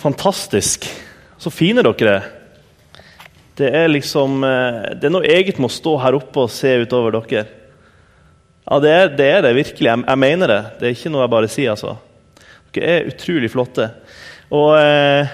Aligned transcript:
Fantastisk. 0.00 0.86
Så 1.38 1.50
fine 1.50 1.82
dere 1.84 2.14
er. 2.16 2.30
Det 3.58 3.68
er 3.68 3.90
liksom 3.90 4.44
eh, 4.46 4.94
Det 4.96 5.08
er 5.08 5.12
noe 5.12 5.28
eget 5.28 5.58
med 5.60 5.68
å 5.68 5.74
stå 5.74 5.96
her 6.00 6.16
oppe 6.16 6.46
og 6.46 6.52
se 6.52 6.72
utover 6.84 7.18
dere. 7.18 7.44
Ja, 8.62 8.78
det 8.80 8.92
er 8.94 9.12
det, 9.18 9.28
er 9.28 9.44
det 9.44 9.56
virkelig. 9.58 9.88
Jeg, 9.90 10.04
jeg, 10.06 10.20
mener 10.22 10.52
det. 10.52 10.60
Det 10.78 10.88
er 10.88 10.96
ikke 10.96 11.12
noe 11.12 11.24
jeg 11.24 11.34
bare 11.34 11.52
sier. 11.52 11.74
altså. 11.74 11.96
Dere 12.72 12.96
er 12.96 13.12
utrolig 13.12 13.50
flotte. 13.52 13.88
Og 14.52 14.70
eh, 14.78 15.32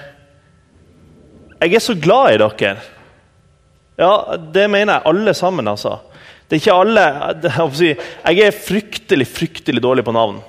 jeg 1.59 1.75
er 1.75 1.83
så 1.83 1.95
glad 1.95 2.33
i 2.33 2.39
dere. 2.41 2.75
Ja, 3.99 4.13
det 4.39 4.69
mener 4.71 4.97
jeg 4.97 5.11
alle 5.11 5.33
sammen, 5.35 5.67
altså. 5.67 5.97
Det 6.49 6.57
er 6.57 6.61
ikke 6.63 6.77
alle 6.81 7.03
Jeg 8.33 8.45
er 8.47 8.55
fryktelig, 8.55 9.27
fryktelig 9.29 9.83
dårlig 9.83 10.05
på 10.07 10.15
navn. 10.15 10.39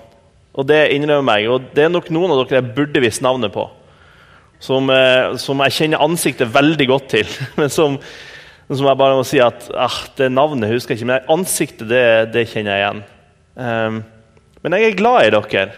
Og 0.57 0.67
det 0.67 0.89
innrømmer 0.95 1.39
jeg. 1.39 1.51
Og 1.53 1.69
det 1.77 1.85
er 1.85 1.93
nok 1.93 2.09
noen 2.15 2.33
av 2.33 2.43
dere 2.43 2.63
jeg 2.63 2.75
burde 2.79 3.05
visst 3.05 3.23
navnet 3.27 3.53
på 3.55 3.69
som, 4.61 4.91
eh, 4.93 5.37
som, 5.41 5.63
jeg 5.65 5.77
kjenner 5.79 6.05
ansiktet 6.05 6.53
veldig 6.53 6.87
godt 6.91 7.09
til. 7.17 7.37
Men 7.61 7.73
som, 7.73 7.97
som 8.69 8.87
jeg 8.87 9.01
bare 9.01 9.19
må 9.19 9.27
si 9.27 9.41
at 9.43 9.67
ah, 9.75 10.01
det 10.21 10.31
navnet 10.33 10.71
husker 10.71 10.95
jeg 10.95 11.01
ikke, 11.01 11.11
men 11.11 11.33
ansiktet 11.33 11.89
det, 11.91 12.05
det 12.31 12.45
kjenner 12.53 12.77
jeg 12.77 12.83
igjen. 12.85 13.01
Um, 13.59 13.97
men 14.63 14.77
jeg 14.77 14.87
er 14.87 14.99
glad 15.01 15.25
i 15.27 15.33
dere. 15.35 15.73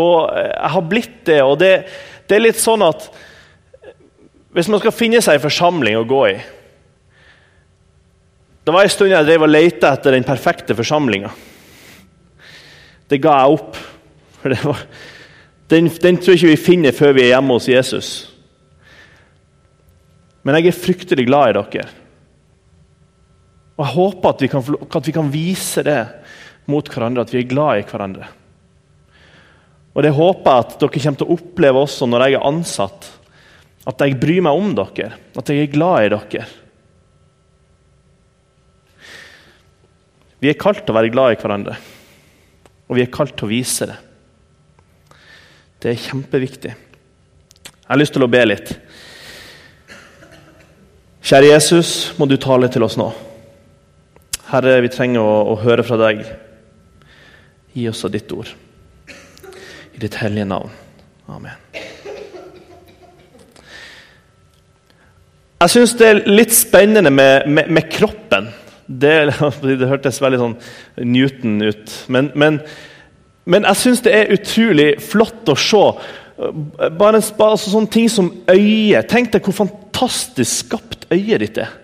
Og 0.00 0.30
jeg 0.32 0.70
har 0.72 0.86
blitt 0.88 1.18
det. 1.28 1.40
Og 1.44 1.58
det, 1.60 1.72
det 2.24 2.38
er 2.38 2.46
litt 2.46 2.60
sånn 2.62 2.82
at 2.86 3.10
hvis 4.54 4.70
man 4.70 4.80
skal 4.80 4.94
finne 4.94 5.20
seg 5.20 5.36
en 5.36 5.44
forsamling 5.44 5.98
å 5.98 6.06
gå 6.06 6.20
i 6.30 6.34
Det 8.64 8.72
var 8.72 8.86
en 8.86 8.92
stund 8.94 9.12
jeg 9.12 9.26
drev 9.26 9.44
og 9.44 9.50
lette 9.50 9.90
etter 9.90 10.14
den 10.14 10.24
perfekte 10.24 10.76
forsamlinga. 10.78 11.28
Det 13.10 13.18
ga 13.20 13.34
jeg 13.42 13.58
opp. 13.58 13.80
For 14.40 14.54
det 14.54 14.62
var, 14.64 14.86
den, 15.74 15.90
den, 15.90 16.20
tror 16.20 16.34
jeg 16.34 16.40
ikke 16.40 16.52
vi 16.52 16.60
finner 16.68 16.94
før 16.94 17.16
vi 17.16 17.24
er 17.24 17.32
hjemme 17.34 17.56
hos 17.56 17.66
Jesus. 17.70 18.12
Men 20.44 20.58
jeg 20.58 20.70
er 20.70 20.78
fryktelig 20.78 21.26
glad 21.26 21.50
i 21.50 21.56
dere. 21.56 21.86
Og 23.74 23.82
Jeg 23.82 23.94
håper 23.96 24.30
at 24.30 24.44
vi 24.44 24.50
kan, 24.52 24.62
at 24.86 25.08
vi 25.08 25.14
kan 25.16 25.32
vise 25.32 25.82
det 25.82 26.00
mot 26.70 26.88
hverandre, 26.88 27.24
at 27.24 27.32
vi 27.34 27.40
er 27.42 27.50
glad 27.50 27.80
i 27.80 27.86
hverandre. 27.88 28.28
Og 29.94 30.02
Det 30.02 30.14
håper 30.14 30.50
jeg 30.50 30.64
at 30.64 30.76
dere 30.80 31.02
kommer 31.02 31.20
til 31.22 31.28
å 31.28 31.38
oppleve 31.38 31.82
også 31.86 32.08
når 32.10 32.26
jeg 32.26 32.38
er 32.38 32.48
ansatt. 32.50 33.10
At 33.84 34.00
jeg 34.00 34.20
bryr 34.20 34.44
meg 34.46 34.58
om 34.58 34.70
dere, 34.78 35.10
at 35.36 35.50
jeg 35.50 35.64
er 35.64 35.74
glad 35.74 36.06
i 36.06 36.12
dere. 36.14 36.46
Vi 40.44 40.50
er 40.52 40.60
kalt 40.60 40.84
til 40.84 40.92
å 40.92 40.98
være 40.98 41.12
glad 41.12 41.34
i 41.34 41.38
hverandre, 41.40 41.74
og 42.84 42.98
vi 42.98 43.02
er 43.04 43.12
kalt 43.12 43.32
til 43.32 43.46
å 43.46 43.52
vise 43.54 43.88
det. 43.88 43.96
Det 45.84 45.90
er 45.92 46.00
kjempeviktig. 46.00 46.70
Jeg 46.72 47.90
har 47.90 47.98
lyst 48.00 48.14
til 48.16 48.24
å 48.24 48.30
be 48.32 48.40
litt. 48.46 48.70
Kjære 51.20 51.50
Jesus, 51.50 51.90
må 52.16 52.24
du 52.24 52.38
tale 52.40 52.70
til 52.72 52.86
oss 52.86 52.96
nå. 52.96 53.10
Herre, 54.48 54.78
vi 54.80 54.88
trenger 54.88 55.20
å, 55.20 55.34
å 55.52 55.58
høre 55.60 55.84
fra 55.84 55.98
deg. 56.00 56.22
Gi 57.76 57.84
oss 57.90 58.00
av 58.08 58.14
ditt 58.14 58.32
ord. 58.32 58.48
I 59.92 60.00
ditt 60.00 60.16
hellige 60.22 60.48
navn. 60.48 60.72
Amen. 61.28 61.60
Jeg 65.60 65.74
syns 65.74 65.94
det 66.00 66.08
er 66.08 66.22
litt 66.32 66.56
spennende 66.56 67.12
med, 67.12 67.44
med, 67.44 67.68
med 67.68 67.92
kroppen. 67.92 68.48
Det, 68.88 69.14
det, 69.68 69.92
hørtes 69.92 70.24
veldig 70.24 70.40
sånn 70.46 70.58
Newton 71.12 71.60
ut. 71.60 71.98
Men, 72.08 72.32
men 72.40 72.62
men 73.44 73.66
jeg 73.68 73.80
syns 73.80 74.02
det 74.04 74.12
er 74.16 74.32
utrolig 74.32 74.90
flott 75.04 75.50
å 75.52 75.56
se. 75.58 75.84
Bare, 76.34 77.20
bare 77.20 77.50
altså, 77.52 77.70
sånne 77.70 77.92
ting 77.92 78.08
som 78.10 78.30
øyet. 78.50 79.08
Tenk 79.10 79.32
deg 79.34 79.44
hvor 79.44 79.58
fantastisk 79.58 80.64
skapt 80.64 81.04
øyet 81.12 81.44
ditt 81.44 81.60
er. 81.62 81.74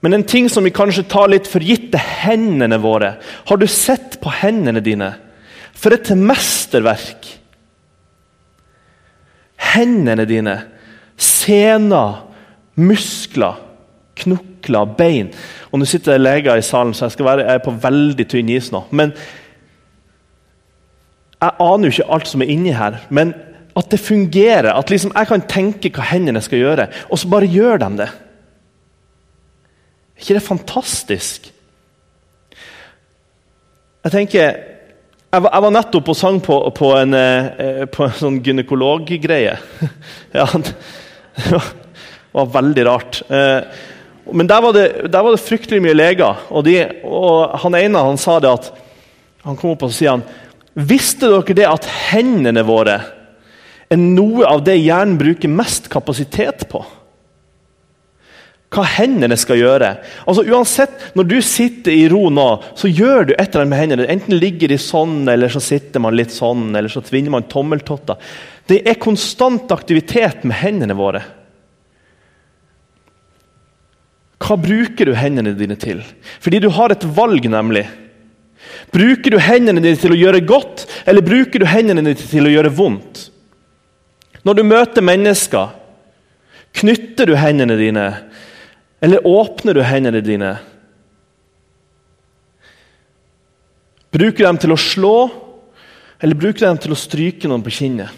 Men 0.00 0.14
en 0.14 0.26
ting 0.26 0.46
som 0.50 0.64
vi 0.64 0.72
kanskje 0.74 1.08
tar 1.10 1.30
litt 1.30 1.48
for 1.50 1.64
gitt, 1.64 1.90
er 1.94 2.12
hendene 2.22 2.78
våre. 2.80 3.16
Har 3.50 3.58
du 3.58 3.66
sett 3.66 4.20
på 4.22 4.30
hendene 4.30 4.82
dine? 4.84 5.12
For 5.74 5.94
et 5.94 6.10
mesterverk! 6.14 7.34
Hendene 9.58 10.24
dine, 10.24 10.54
sener, 11.18 12.22
muskler, 12.78 13.58
knokler, 14.22 14.94
bein. 14.98 15.32
Og 15.72 15.78
Nå 15.78 15.88
sitter 15.88 16.16
det 16.16 16.22
leger 16.22 16.56
i 16.56 16.64
salen, 16.64 16.94
så 16.94 17.10
jeg, 17.10 17.24
være, 17.24 17.44
jeg 17.44 17.58
er 17.58 17.64
på 17.64 17.76
veldig 17.82 18.28
tynn 18.28 18.48
is 18.54 18.72
nå. 18.72 18.84
Men 18.90 19.12
Jeg 21.38 21.54
aner 21.62 21.86
jo 21.86 21.94
ikke 21.94 22.12
alt 22.14 22.28
som 22.28 22.42
er 22.42 22.50
inni 22.50 22.72
her. 22.74 22.96
Men 23.14 23.34
at 23.78 23.90
det 23.90 24.00
fungerer. 24.00 24.72
At 24.72 24.90
liksom 24.90 25.12
jeg 25.14 25.28
kan 25.30 25.44
tenke 25.46 25.92
hva 25.94 26.06
hendene 26.10 26.42
skal 26.42 26.58
gjøre, 26.58 26.88
og 27.10 27.18
så 27.18 27.30
bare 27.30 27.50
gjør 27.50 27.78
de 27.84 27.90
det. 28.00 28.08
Er 30.16 30.24
ikke 30.24 30.34
det 30.34 30.42
fantastisk? 30.42 31.52
Jeg 34.04 34.12
tenker 34.12 34.56
Jeg 35.28 35.42
var, 35.44 35.60
var 35.60 35.70
nettopp 35.70 36.08
og 36.08 36.16
sang 36.16 36.38
på, 36.40 36.56
på, 36.72 36.88
en, 36.96 37.12
eh, 37.14 37.82
på 37.92 38.06
en 38.06 38.14
sånn 38.16 38.38
gynekologgreie. 38.40 39.58
ja, 40.38 40.46
det 40.56 41.58
var 42.32 42.48
veldig 42.54 42.84
rart. 42.88 43.18
Men 44.32 44.48
der 44.50 44.60
var, 44.60 44.72
det, 44.76 44.86
der 45.12 45.24
var 45.24 45.34
det, 45.34 45.44
fryktelig 45.44 45.80
mye 45.84 45.96
leger. 45.96 46.44
Og, 46.50 46.64
de, 46.66 46.76
og 47.04 47.56
han 47.64 47.76
ene 47.78 48.04
han 48.10 48.20
sa 48.20 48.38
det 48.42 48.52
at 48.52 48.70
Han 49.46 49.56
kom 49.56 49.70
opp 49.72 49.86
og 49.86 49.92
sier 49.94 50.16
han, 50.16 50.24
Visste 50.74 51.30
dere 51.30 51.56
det 51.56 51.66
at 51.68 51.86
hendene 52.10 52.64
våre 52.66 52.98
er 53.88 53.96
noe 53.96 54.44
av 54.44 54.60
det 54.66 54.76
hjernen 54.76 55.16
bruker 55.16 55.48
mest 55.48 55.88
kapasitet 55.88 56.66
på? 56.68 56.82
Hva 58.68 58.84
hendene 58.98 59.36
skal 59.40 59.56
gjøre. 59.62 59.94
Altså 60.28 60.44
uansett, 60.44 60.92
Når 61.16 61.24
du 61.24 61.38
sitter 61.40 61.94
i 61.94 62.08
ro 62.12 62.28
nå, 62.28 62.48
så 62.76 62.88
gjør 62.88 63.30
du 63.30 63.32
et 63.32 63.48
eller 63.48 63.64
annet 63.64 63.72
med 63.72 63.80
hendene. 63.80 64.08
Enten 64.12 64.36
ligger 64.36 64.68
de 64.68 64.76
sånn, 64.78 65.22
eller 65.28 65.48
så 65.48 65.62
sitter 65.64 66.04
man 66.04 66.16
litt 66.16 66.34
sånn, 66.34 66.74
eller 66.76 66.92
så 66.92 67.00
tvinner 67.00 67.32
man 67.32 67.48
tommeltotter. 67.48 68.20
Det 68.68 68.82
er 68.84 69.00
konstant 69.00 69.72
aktivitet 69.72 70.44
med 70.44 70.60
hendene 70.60 70.96
våre. 70.98 71.24
Hva 74.48 74.56
bruker 74.56 75.10
du 75.10 75.12
hendene 75.12 75.52
dine 75.52 75.76
til? 75.76 75.98
Fordi 76.40 76.62
du 76.64 76.70
har 76.72 76.94
et 76.94 77.04
valg, 77.04 77.44
nemlig. 77.52 77.84
Bruker 78.94 79.34
du 79.34 79.42
hendene 79.44 79.82
dine 79.84 79.98
til 80.00 80.14
å 80.14 80.16
gjøre 80.16 80.40
godt, 80.48 80.86
eller 81.04 81.24
bruker 81.24 81.60
du 81.60 81.66
hendene 81.68 82.00
dine 82.00 82.16
til 82.16 82.48
å 82.48 82.52
gjøre 82.54 82.72
vondt? 82.72 83.26
Når 84.48 84.56
du 84.56 84.62
møter 84.64 85.04
mennesker, 85.04 85.74
knytter 86.80 87.28
du 87.28 87.34
hendene 87.36 87.76
dine, 87.76 88.06
eller 89.04 89.28
åpner 89.28 89.76
du 89.76 89.82
hendene 89.84 90.22
dine? 90.24 90.54
Bruker 94.14 94.40
du 94.40 94.48
dem 94.48 94.62
til 94.64 94.72
å 94.72 94.80
slå, 94.80 95.12
eller 96.24 96.40
bruker 96.40 96.64
du 96.64 96.66
dem 96.70 96.80
til 96.86 96.96
å 96.96 96.98
stryke 96.98 97.52
noen 97.52 97.66
på 97.66 97.74
kinnet? 97.82 98.16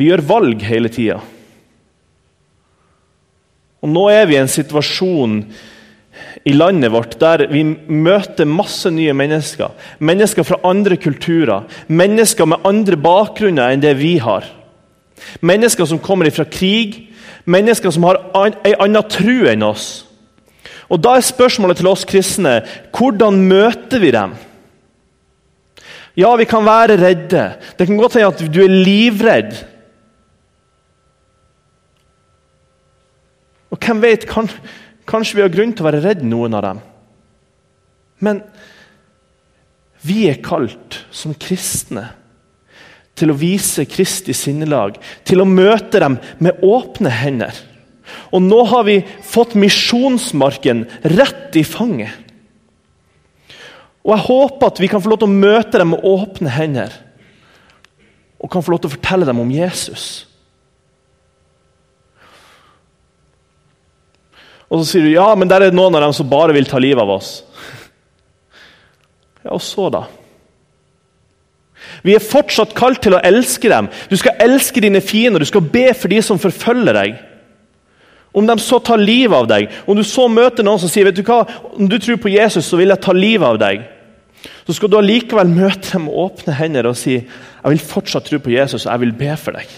Vi 0.00 0.08
gjør 0.08 0.24
valg 0.24 0.64
hele 0.64 0.88
tida. 0.88 1.20
Og 3.82 3.90
Nå 3.90 4.06
er 4.14 4.28
vi 4.30 4.36
i 4.36 4.42
en 4.42 4.50
situasjon 4.50 5.38
i 6.46 6.52
landet 6.54 6.92
vårt 6.92 7.16
der 7.20 7.46
vi 7.50 7.64
møter 7.64 8.46
masse 8.48 8.90
nye 8.94 9.14
mennesker. 9.16 9.72
Mennesker 9.98 10.46
fra 10.46 10.60
andre 10.66 10.98
kulturer, 11.00 11.66
mennesker 11.88 12.48
med 12.48 12.68
andre 12.68 12.98
bakgrunner 13.00 13.72
enn 13.72 13.82
det 13.82 13.96
vi 13.98 14.16
har. 14.22 14.46
Mennesker 15.42 15.86
som 15.88 16.00
kommer 16.02 16.30
fra 16.34 16.46
krig, 16.46 17.08
mennesker 17.44 17.90
som 17.94 18.06
har 18.06 18.20
en 18.38 18.56
annen 18.72 19.10
tru 19.10 19.48
enn 19.50 19.66
oss. 19.66 20.04
Og 20.92 21.00
Da 21.00 21.16
er 21.16 21.24
spørsmålet 21.24 21.80
til 21.80 21.88
oss 21.88 22.04
kristne 22.04 22.60
hvordan 22.92 23.38
møter 23.48 24.02
vi 24.02 24.10
dem? 24.14 24.34
Ja, 26.14 26.34
vi 26.36 26.44
kan 26.44 26.64
være 26.64 26.98
redde. 27.00 27.44
Det 27.78 27.86
kan 27.88 27.96
godt 27.96 28.18
hende 28.18 28.28
at 28.28 28.42
du 28.52 28.60
er 28.60 28.68
livredd 28.68 29.54
Og 33.72 33.80
hvem 33.80 34.02
vet, 34.04 34.26
kan, 34.28 34.48
kanskje 35.08 35.38
vi 35.38 35.44
har 35.44 35.52
grunn 35.52 35.72
til 35.72 35.84
å 35.84 35.88
være 35.88 36.02
redd 36.04 36.24
noen 36.26 36.56
av 36.58 36.66
dem. 36.66 36.82
Men 38.22 38.42
vi 40.06 40.26
er 40.30 40.42
kalt 40.44 41.00
som 41.14 41.34
kristne 41.38 42.08
til 43.18 43.32
å 43.32 43.36
vise 43.38 43.84
Kristi 43.88 44.34
sinnelag, 44.36 44.96
til 45.26 45.42
å 45.42 45.48
møte 45.48 46.00
dem 46.02 46.18
med 46.42 46.62
åpne 46.64 47.12
hender. 47.12 47.54
Og 48.32 48.42
nå 48.44 48.62
har 48.72 48.86
vi 48.88 48.98
fått 49.24 49.54
misjonsmarken 49.58 50.84
rett 51.14 51.56
i 51.60 51.64
fanget. 51.64 52.12
Og 54.02 54.16
Jeg 54.16 54.26
håper 54.26 54.66
at 54.66 54.80
vi 54.82 54.90
kan 54.90 55.02
få 55.02 55.12
lov 55.12 55.22
til 55.22 55.30
å 55.30 55.40
møte 55.46 55.78
dem 55.78 55.92
med 55.94 56.04
åpne 56.08 56.50
hender 56.50 56.94
og 58.42 58.50
kan 58.50 58.64
få 58.64 58.72
lov 58.72 58.80
til 58.82 58.90
å 58.90 58.96
fortelle 58.96 59.28
dem 59.28 59.38
om 59.38 59.50
Jesus. 59.54 60.26
Og 64.72 64.80
så 64.80 64.88
sier 64.88 65.04
du 65.04 65.12
ja, 65.12 65.28
men 65.36 65.50
der 65.50 65.66
er 65.66 65.74
noen 65.76 65.94
av 65.98 66.06
dem 66.06 66.14
som 66.16 66.30
bare 66.30 66.54
vil 66.56 66.68
ta 66.68 66.80
livet 66.80 67.04
av 67.04 67.12
oss. 67.12 67.42
Ja, 69.42 69.52
og 69.52 69.60
så, 69.64 69.90
da? 69.92 70.06
Vi 72.02 72.14
er 72.16 72.24
fortsatt 72.24 72.72
kalt 72.78 73.02
til 73.04 73.14
å 73.14 73.20
elske 73.22 73.68
dem. 73.68 73.90
Du 74.08 74.16
skal 74.16 74.38
elske 74.40 74.80
dine 74.80 75.02
fiender, 75.04 75.42
du 75.42 75.50
skal 75.50 75.66
be 75.74 75.90
for 75.98 76.10
de 76.10 76.22
som 76.24 76.40
forfølger 76.40 76.96
deg. 76.96 77.20
Om 78.32 78.48
de 78.48 78.56
så 78.64 78.78
tar 78.80 79.02
livet 79.02 79.36
av 79.36 79.48
deg, 79.50 79.68
om 79.84 79.98
du 79.98 80.04
så 80.08 80.24
møter 80.32 80.64
noen 80.64 80.80
som 80.80 80.88
sier 80.88 81.04
vet 81.04 81.18
du 81.18 81.24
hva, 81.26 81.42
om 81.76 81.84
du 81.90 81.98
tror 82.00 82.16
på 82.22 82.32
Jesus, 82.32 82.64
så 82.64 82.78
vil 82.80 82.94
jeg 82.94 83.04
ta 83.04 83.12
livet 83.12 83.44
av 83.44 83.60
deg, 83.60 83.84
så 84.64 84.74
skal 84.74 84.88
du 84.88 84.96
allikevel 84.96 85.50
møte 85.52 85.92
dem 85.92 86.06
med 86.08 86.16
åpne 86.16 86.56
hender 86.56 86.88
og 86.88 86.96
si 86.98 87.18
jeg 87.18 87.74
vil 87.74 87.82
fortsatt 87.92 88.24
tro 88.26 88.40
på 88.42 88.54
Jesus, 88.54 88.86
og 88.86 88.88
jeg 88.88 89.02
vil 89.04 89.12
be 89.20 89.34
for 89.38 89.58
deg. 89.58 89.74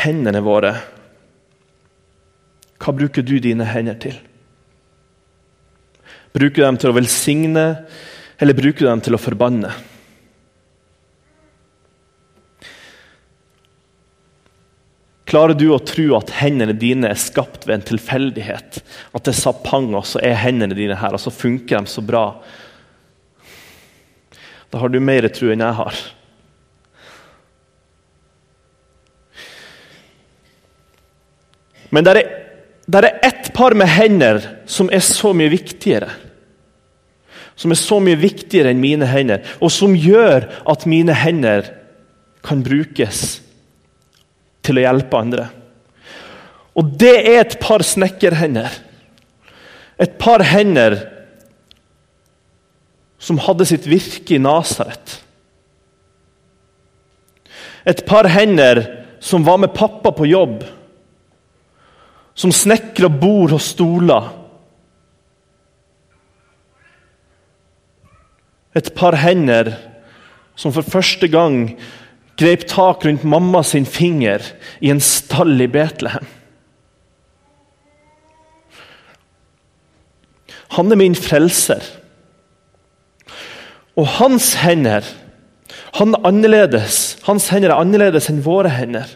Hendene 0.00 0.40
våre, 0.42 0.72
hva 2.86 2.94
bruker 2.94 3.24
du 3.26 3.40
dine 3.42 3.66
hender 3.66 3.96
til? 3.98 4.14
Bruker 6.36 6.60
du 6.60 6.62
dem 6.62 6.76
til 6.78 6.92
å 6.92 6.94
velsigne, 6.94 7.64
eller 8.38 8.54
bruker 8.54 8.84
du 8.84 8.90
dem 8.92 9.02
til 9.02 9.16
å 9.16 9.20
forbanne? 9.20 9.72
Klarer 15.26 15.58
du 15.58 15.64
å 15.74 15.80
tro 15.82 16.12
at 16.14 16.30
hendene 16.38 16.76
dine 16.78 17.10
er 17.10 17.18
skapt 17.18 17.66
ved 17.66 17.80
en 17.80 17.88
tilfeldighet? 17.88 18.78
At 19.10 19.26
det 19.26 19.34
sa 19.34 19.50
pang, 19.50 19.90
og 19.98 20.06
så 20.06 20.22
er 20.22 20.38
hendene 20.38 20.78
dine 20.78 20.94
her, 21.00 21.16
og 21.16 21.24
så 21.24 21.34
funker 21.34 21.80
de 21.80 21.90
så 21.90 22.04
bra? 22.06 22.28
Da 24.70 24.78
har 24.78 24.94
du 24.94 25.00
mer 25.02 25.26
tro 25.34 25.50
enn 25.50 25.66
jeg 25.66 25.78
har. 25.82 26.04
Men 31.90 32.06
det 32.06 32.14
er, 32.14 32.35
der 32.86 33.08
er 33.08 33.18
ett 33.26 33.50
par 33.54 33.74
med 33.74 33.90
hender 33.90 34.42
som 34.70 34.90
er 34.94 35.02
så 35.02 35.32
mye 35.34 35.50
viktigere. 35.50 36.12
Som 37.58 37.72
er 37.72 37.80
så 37.80 37.98
mye 38.02 38.18
viktigere 38.20 38.70
enn 38.70 38.82
mine 38.82 39.08
hender, 39.10 39.42
og 39.58 39.72
som 39.74 39.96
gjør 39.96 40.46
at 40.68 40.86
mine 40.86 41.14
hender 41.16 41.70
kan 42.46 42.62
brukes 42.62 43.40
til 44.66 44.78
å 44.78 44.84
hjelpe 44.84 45.18
andre. 45.18 45.48
Og 46.76 46.94
det 47.00 47.14
er 47.24 47.40
et 47.40 47.58
par 47.62 47.82
snekkerhender. 47.86 48.70
Et 49.98 50.18
par 50.20 50.44
hender 50.44 50.98
som 53.18 53.40
hadde 53.40 53.66
sitt 53.66 53.88
virke 53.88 54.36
i 54.36 54.42
Nasaret. 54.42 55.16
Et 57.86 58.02
par 58.06 58.28
hender 58.28 58.82
som 59.22 59.46
var 59.46 59.58
med 59.62 59.74
pappa 59.74 60.12
på 60.12 60.28
jobb. 60.28 60.60
Som 62.36 62.52
snekra 62.52 63.08
bord 63.08 63.54
og 63.56 63.62
stoler. 63.64 64.30
Et 68.76 68.88
par 68.96 69.16
hender 69.16 69.72
som 70.56 70.72
for 70.72 70.84
første 70.84 71.28
gang 71.32 71.70
grep 72.36 72.66
tak 72.68 73.06
rundt 73.06 73.24
mamma 73.24 73.62
sin 73.64 73.88
finger 73.88 74.44
i 74.84 74.92
en 74.92 75.00
stall 75.00 75.56
i 75.64 75.68
Betlehem. 75.72 76.28
Han 80.76 80.92
er 80.92 81.00
min 81.00 81.16
frelser. 81.16 81.80
Og 83.96 84.08
hans 84.18 84.52
hender 84.60 85.06
han 85.96 86.12
er 86.12 86.26
annerledes. 86.28 87.16
Hans 87.24 87.48
hender 87.52 87.72
er 87.72 87.80
annerledes 87.80 88.28
enn 88.28 88.42
våre 88.44 88.68
hender. 88.72 89.08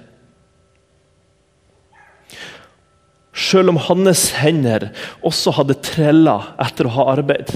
Selv 3.50 3.72
om 3.72 3.80
hans 3.82 4.28
hender 4.38 4.90
også 5.26 5.56
hadde 5.56 5.78
trella 5.82 6.36
etter 6.62 6.86
å 6.86 6.94
ha 6.94 7.06
arbeid. 7.16 7.50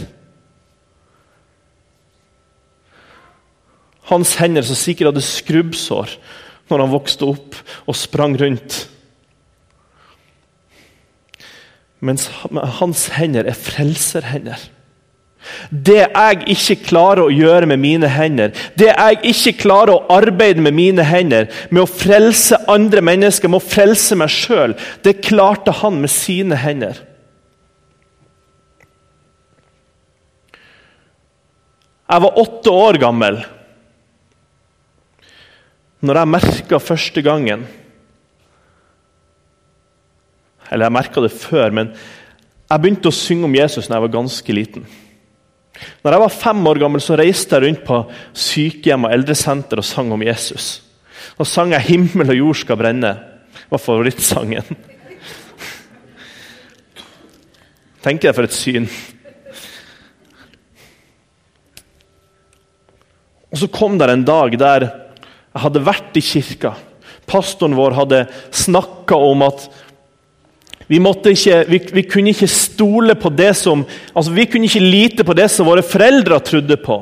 Hans 4.10 4.34
hender 4.40 4.66
som 4.66 4.76
sikkert 4.76 5.12
hadde 5.12 5.24
skrubbsår 5.24 6.16
når 6.70 6.82
han 6.82 6.92
vokste 6.92 7.28
opp 7.28 7.56
og 7.86 7.96
sprang 7.96 8.34
rundt. 8.40 8.84
Mens 12.04 12.26
hans 12.80 13.06
hender 13.16 13.46
er 13.48 13.56
frelserhender. 13.56 14.58
Det 15.70 16.00
jeg 16.02 16.44
ikke 16.54 16.76
klarer 16.88 17.24
å 17.26 17.32
gjøre 17.32 17.68
med 17.68 17.80
mine 17.82 18.08
hender, 18.10 18.52
det 18.78 18.90
jeg 18.90 19.18
ikke 19.34 19.56
klarer 19.64 19.94
å 19.94 20.16
arbeide 20.16 20.62
med 20.64 20.76
mine 20.76 21.04
hender, 21.06 21.50
med 21.70 21.84
å 21.84 21.90
frelse 21.90 22.58
andre 22.70 23.02
mennesker, 23.04 23.50
med 23.50 23.60
å 23.60 23.66
frelse 23.66 24.16
meg 24.18 24.32
sjøl, 24.32 24.76
det 25.04 25.20
klarte 25.24 25.74
han 25.82 26.00
med 26.00 26.12
sine 26.12 26.58
hender. 26.60 27.00
Jeg 32.04 32.22
var 32.22 32.38
åtte 32.38 32.70
år 32.70 32.98
gammel 33.00 33.40
når 36.04 36.18
jeg 36.20 36.30
merka 36.34 36.78
første 36.82 37.22
gangen 37.24 37.62
Eller 40.68 40.86
jeg 40.88 40.94
merka 40.96 41.22
det 41.22 41.30
før, 41.32 41.72
men 41.76 41.90
jeg 41.94 42.82
begynte 42.82 43.10
å 43.10 43.14
synge 43.14 43.46
om 43.46 43.56
Jesus 43.56 43.86
da 43.86 43.98
jeg 43.98 44.04
var 44.06 44.12
ganske 44.16 44.54
liten. 44.56 44.86
Når 46.04 46.14
jeg 46.14 46.22
var 46.22 46.34
fem 46.38 46.66
år 46.70 46.80
gammel, 46.84 47.02
så 47.02 47.16
reiste 47.18 47.56
jeg 47.56 47.66
rundt 47.66 47.84
på 47.86 48.00
sykehjem 48.32 49.06
og 49.08 49.14
eldresenter 49.16 49.80
og 49.82 49.86
sang 49.86 50.12
om 50.14 50.22
Jesus. 50.22 50.82
Da 51.38 51.44
sang 51.44 51.72
jeg 51.72 51.82
'Himmel 51.82 52.30
og 52.30 52.36
jord 52.36 52.56
skal 52.56 52.76
brenne'. 52.76 53.18
Det 53.54 53.70
var 53.70 53.78
favorittsangen. 53.78 54.76
Tenker 58.04 58.28
jeg 58.28 58.34
for 58.34 58.44
et 58.44 58.52
syn. 58.52 58.88
Og 63.52 63.58
Så 63.58 63.70
kom 63.70 63.98
det 63.98 64.10
en 64.10 64.24
dag 64.24 64.58
der 64.58 64.80
jeg 65.54 65.62
hadde 65.62 65.86
vært 65.86 66.16
i 66.18 66.20
kirka. 66.20 66.74
Pastoren 67.26 67.76
vår 67.78 67.94
hadde 67.94 68.26
snakka 68.50 69.14
om 69.14 69.42
at 69.46 69.68
vi, 70.86 70.98
ikke, 70.98 71.58
vi, 71.68 71.78
vi, 71.96 72.02
kunne 72.02 72.34
ikke 72.34 72.48
stole 72.50 73.14
på 73.16 73.30
det 73.32 73.54
som 73.56 73.86
altså 74.12 74.34
Vi 74.34 74.44
kunne 74.50 74.68
ikke 74.68 74.84
lite 74.84 75.24
på 75.24 75.36
det 75.36 75.48
som 75.50 75.68
våre 75.68 75.82
foreldre 75.82 76.40
trodde 76.44 76.76
på. 76.76 76.98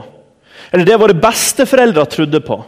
Eller 0.72 0.86
det 0.86 1.00
våre 1.00 1.18
besteforeldre 1.18 2.04
trodde 2.06 2.40
på. 2.40 2.60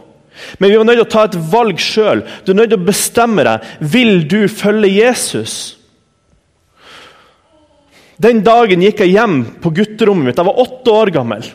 Men 0.59 0.69
vi 0.69 0.77
var 0.77 0.85
nødt 0.85 0.99
til 0.99 1.05
å 1.05 1.13
ta 1.13 1.23
et 1.29 1.37
valg 1.51 1.79
sjøl. 1.79 2.23
Du 2.43 2.51
er 2.51 2.59
nødt 2.59 2.73
til 2.73 2.81
å 2.81 2.87
bestemme 2.89 3.45
deg. 3.47 3.69
Vil 3.79 4.25
du 4.29 4.41
følge 4.51 4.91
Jesus? 4.91 5.55
Den 8.21 8.43
dagen 8.45 8.83
gikk 8.83 9.01
jeg 9.03 9.15
hjem 9.15 9.39
på 9.63 9.71
gutterommet 9.75 10.29
mitt. 10.29 10.39
Jeg 10.39 10.47
var 10.47 10.61
åtte 10.65 10.93
år 10.93 11.11
gammel. 11.15 11.47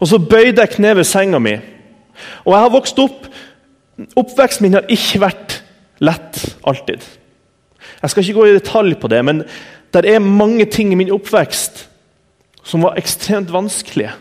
Og 0.00 0.08
Så 0.08 0.20
bøyde 0.20 0.62
jeg 0.62 0.76
kne 0.76 0.94
ved 1.00 1.08
senga 1.08 1.40
mi. 1.42 1.56
Og 2.44 2.52
jeg 2.54 2.60
har 2.60 2.76
vokst 2.76 3.00
opp 3.02 3.30
Oppveksten 4.16 4.64
min 4.64 4.78
har 4.78 4.86
ikke 4.88 5.18
vært 5.20 5.58
lett 6.00 6.38
alltid. 6.64 7.02
Jeg 8.00 8.12
skal 8.12 8.24
ikke 8.24 8.38
gå 8.38 8.48
i 8.48 8.56
detalj 8.56 8.96
på 9.00 9.10
det, 9.12 9.20
men 9.24 9.44
det 9.92 10.06
er 10.08 10.22
mange 10.24 10.64
ting 10.70 10.92
i 10.92 10.98
min 10.98 11.12
oppvekst 11.12 11.86
som 12.64 12.84
var 12.84 12.98
ekstremt 13.00 13.50
vanskelige. 13.52 14.12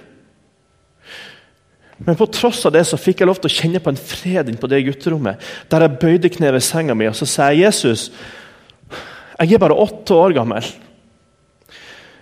Men 2.00 2.16
på 2.16 2.30
tross 2.32 2.62
av 2.68 2.74
det 2.74 2.86
så 2.88 3.00
fikk 3.00 3.22
jeg 3.22 3.28
lov 3.28 3.42
til 3.44 3.52
å 3.52 3.56
kjenne 3.56 3.82
på 3.84 3.92
en 3.92 4.00
fred 4.00 4.52
på 4.60 4.70
det 4.72 4.86
gutterommet. 4.88 5.42
Der 5.72 5.84
jeg 5.84 6.00
bøyde 6.00 6.32
kne 6.32 6.54
ved 6.56 6.64
senga 6.64 6.96
mi 6.96 7.10
og 7.10 7.18
så 7.20 7.28
sa 7.28 7.50
jeg, 7.52 7.66
Jesus, 7.68 8.08
jeg 9.40 9.56
er 9.56 9.62
bare 9.62 9.76
åtte 9.76 10.16
år 10.16 10.36
gammel. 10.38 10.66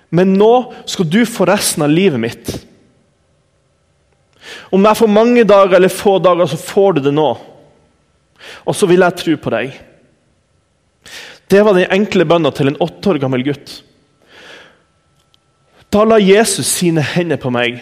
Men 0.10 0.34
nå 0.38 0.52
skal 0.90 1.08
du 1.10 1.22
få 1.30 1.46
resten 1.50 1.86
av 1.86 1.94
livet 1.94 2.22
mitt. 2.22 2.52
Om 4.74 4.86
jeg 4.88 5.00
får 5.00 5.12
mange 5.12 5.44
dager 5.48 5.78
eller 5.78 5.94
få 5.94 6.18
dager, 6.24 6.50
så 6.50 6.58
får 6.60 6.98
du 6.98 7.02
det 7.08 7.14
nå. 7.16 7.30
Og 8.66 8.76
så 8.76 8.88
vil 8.90 9.04
jeg 9.04 9.20
tro 9.22 9.36
på 9.44 9.54
deg. 9.54 9.76
Det 11.48 11.64
var 11.64 11.78
den 11.78 11.92
enkle 11.96 12.26
bønna 12.28 12.52
til 12.52 12.72
en 12.72 12.80
åtte 12.84 13.14
år 13.14 13.22
gammel 13.24 13.46
gutt. 13.48 13.78
Da 15.94 16.04
la 16.04 16.18
Jesus 16.20 16.68
sine 16.68 17.04
hender 17.16 17.40
på 17.40 17.52
meg. 17.54 17.80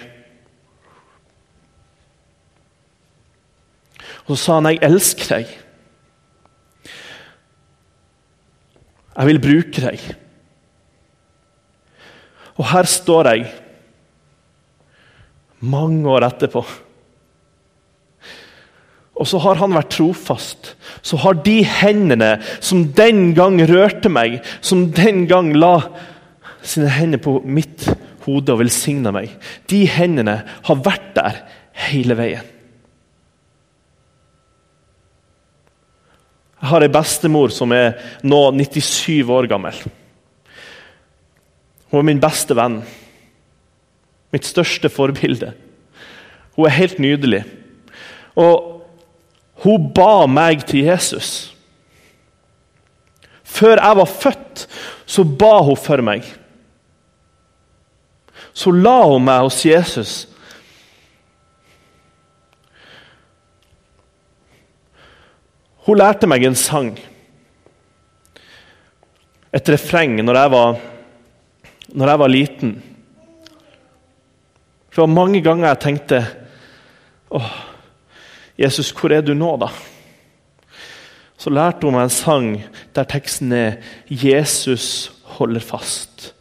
Og 4.25 4.35
så 4.35 4.43
sa 4.43 4.53
han, 4.59 4.65
'Jeg 4.65 4.83
elsker 4.83 5.35
deg'. 5.35 5.53
Jeg 9.15 9.27
vil 9.27 9.39
bruke 9.39 9.81
deg. 9.81 9.99
Og 12.57 12.65
her 12.65 12.83
står 12.83 13.29
jeg 13.31 13.53
mange 15.59 16.09
år 16.09 16.27
etterpå. 16.27 16.65
Og 19.15 19.27
så 19.29 19.39
har 19.39 19.59
han 19.61 19.75
vært 19.75 19.93
trofast. 19.95 20.73
Så 21.05 21.19
har 21.23 21.37
de 21.45 21.61
hendene 21.63 22.35
som 22.59 22.83
den 22.97 23.29
gang 23.37 23.61
rørte 23.69 24.11
meg, 24.11 24.41
som 24.59 24.89
den 24.95 25.23
gang 25.29 25.53
la 25.55 25.77
sine 26.65 26.89
hender 26.91 27.21
på 27.21 27.37
mitt 27.45 27.85
hode 28.25 28.51
og 28.51 28.63
velsigna 28.63 29.13
meg, 29.13 29.31
de 29.69 29.85
hendene 29.89 30.39
har 30.65 30.83
vært 30.83 31.13
der 31.15 31.39
hele 31.87 32.17
veien. 32.17 32.51
Jeg 36.65 36.71
har 36.71 36.81
ei 36.81 36.89
bestemor 36.89 37.51
som 37.53 37.69
er 37.75 37.99
nå 38.25 38.39
97 38.57 39.29
år 39.29 39.45
gammel. 39.51 39.75
Hun 41.91 41.99
er 42.01 42.07
min 42.07 42.21
beste 42.23 42.55
venn. 42.57 42.79
Mitt 44.33 44.47
største 44.49 44.89
forbilde. 44.89 45.51
Hun 46.55 46.65
er 46.65 46.73
helt 46.79 46.97
nydelig. 47.03 47.43
Og 48.41 48.74
hun 49.65 49.89
ba 49.97 50.27
meg 50.29 50.61
til 50.69 50.85
Jesus. 50.85 51.49
Før 53.43 53.79
jeg 53.79 53.97
var 53.97 54.09
født, 54.09 54.65
så 55.09 55.23
ba 55.25 55.57
hun 55.65 55.79
for 55.79 56.03
meg. 56.05 56.25
Så 58.53 58.71
la 58.71 58.99
hun 59.07 59.25
meg 59.25 59.41
hos 59.47 59.63
Jesus. 59.65 60.13
Hun 65.85 65.99
lærte 66.01 66.29
meg 66.29 66.45
en 66.45 66.57
sang. 66.57 66.93
Et 69.55 69.69
refreng 69.71 70.17
når 70.21 70.41
jeg 70.41 70.51
var, 70.53 70.81
når 71.95 72.11
jeg 72.11 72.21
var 72.21 72.33
liten. 72.33 72.75
Det 74.89 75.01
var 75.01 75.11
mange 75.11 75.41
ganger 75.43 75.67
jeg 75.73 75.83
tenkte 75.83 76.25
Åh, 77.35 77.53
Jesus, 78.57 78.91
hvor 78.91 79.11
er 79.11 79.21
du 79.21 79.33
nå, 79.33 79.55
da? 79.59 79.69
Så 81.37 81.51
lærte 81.51 81.83
hun 81.85 81.97
meg 81.97 82.07
en 82.07 82.13
sang 82.13 82.47
der 82.95 83.03
teksten 83.03 83.51
er 83.51 83.81
'Jesus 84.07 85.11
holder 85.37 85.59
fast'. 85.59 86.31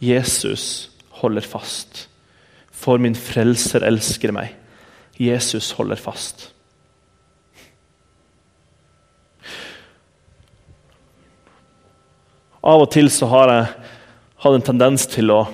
Jesus 0.00 0.90
holder 1.10 1.40
fast. 1.40 2.08
For 2.70 2.96
min 2.96 3.14
frelser 3.14 3.84
elsker 3.84 4.32
meg. 4.32 4.54
Jesus 5.18 5.70
holder 5.70 5.96
fast. 5.96 6.52
Av 12.62 12.80
og 12.80 12.90
til 12.90 13.10
så 13.10 13.26
har 13.26 13.52
jeg 13.52 13.66
hatt 14.36 14.54
en 14.54 14.62
tendens 14.62 15.06
til 15.06 15.30
å 15.30 15.46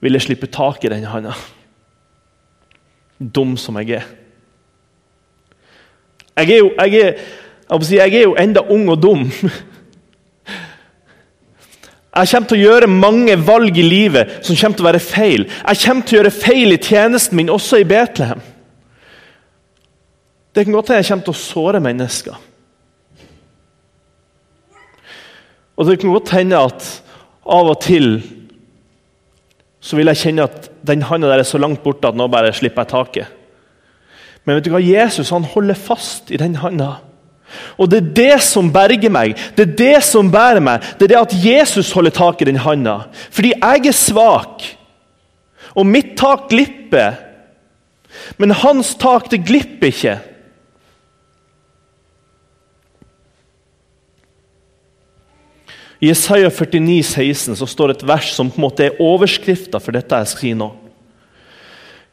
ville 0.00 0.20
slippe 0.20 0.46
tak 0.46 0.84
i 0.84 0.88
den 0.88 1.04
handa. 1.04 1.34
Dum 3.18 3.56
som 3.56 3.76
jeg 3.80 3.90
er. 4.00 4.21
Jeg 6.36 6.50
er 6.50 6.58
jo, 6.58 6.70
jeg 6.78 6.94
er, 7.00 7.12
jeg 7.92 8.14
er 8.14 8.24
jo 8.24 8.36
enda 8.40 8.60
ung 8.72 8.88
og 8.90 9.02
dum. 9.02 9.26
Jeg 12.12 12.28
kommer 12.28 12.48
til 12.48 12.58
å 12.58 12.64
gjøre 12.66 12.88
mange 12.92 13.36
valg 13.40 13.78
i 13.80 13.84
livet 13.86 14.42
som 14.44 14.56
kommer 14.56 14.76
til 14.76 14.84
å 14.84 14.90
være 14.90 15.00
feil. 15.00 15.46
Jeg 15.48 15.80
kommer 15.86 16.04
til 16.04 16.16
å 16.16 16.20
gjøre 16.20 16.34
feil 16.36 16.74
i 16.74 16.80
tjenesten 16.80 17.38
min, 17.38 17.52
også 17.52 17.80
i 17.80 17.86
Betlehem. 17.88 18.42
Det 20.52 20.66
kan 20.66 20.76
godt 20.76 20.92
hende 20.92 21.00
jeg 21.00 21.08
kommer 21.08 21.24
til 21.24 21.32
å 21.32 21.40
såre 21.40 21.80
mennesker. 21.80 22.40
Og 25.72 25.88
det 25.88 25.96
kan 26.02 26.12
godt 26.12 26.34
hende 26.36 26.60
at 26.60 26.88
av 27.48 27.72
og 27.72 27.80
til 27.80 28.10
så 29.82 29.96
vil 29.98 30.12
jeg 30.12 30.20
kjenne 30.20 30.44
at 30.46 30.68
den 30.86 31.02
handa 31.08 31.32
der 31.32 31.42
er 31.42 31.48
så 31.48 31.58
langt 31.58 31.80
borte 31.82 32.12
at 32.12 32.18
nå 32.18 32.28
bare 32.30 32.52
slipper 32.54 32.84
jeg 32.84 32.92
taket. 32.92 33.38
Men 34.44 34.58
vet 34.58 34.66
du 34.66 34.72
hva? 34.74 34.82
Jesus 34.82 35.30
han 35.30 35.46
holder 35.46 35.78
fast 35.78 36.32
i 36.34 36.40
den 36.40 36.56
handa. 36.58 36.96
Og 37.76 37.90
det 37.92 37.98
er 38.00 38.12
det 38.16 38.36
som 38.46 38.70
berger 38.72 39.12
meg, 39.12 39.36
det 39.56 39.66
er 39.66 39.76
det 39.78 40.04
som 40.06 40.30
bærer 40.32 40.62
meg. 40.64 40.84
Det 40.98 41.06
er 41.06 41.12
det 41.12 41.20
at 41.20 41.36
Jesus 41.44 41.92
holder 41.92 42.14
tak 42.16 42.40
i 42.40 42.48
den 42.48 42.60
handa. 42.64 43.02
Fordi 43.30 43.52
jeg 43.54 43.86
er 43.86 43.96
svak, 43.96 44.64
og 45.76 45.88
mitt 45.88 46.14
tak 46.20 46.48
glipper. 46.50 47.20
Men 48.40 48.54
hans 48.56 48.94
tak, 49.00 49.30
det 49.32 49.44
glipper 49.48 49.92
ikke. 49.92 50.18
I 56.02 56.10
Isaiah 56.10 56.50
49, 56.50 57.02
16 57.02 57.56
så 57.56 57.66
står 57.70 57.92
et 57.92 58.06
vers 58.06 58.32
som 58.34 58.48
på 58.50 58.58
en 58.58 58.64
måte 58.64 58.88
er 58.88 58.98
overskrifta 59.00 59.78
for 59.78 59.94
dette 59.94 60.18
jeg 60.18 60.30
skal 60.32 60.42
si 60.42 60.54
nå. 60.58 60.66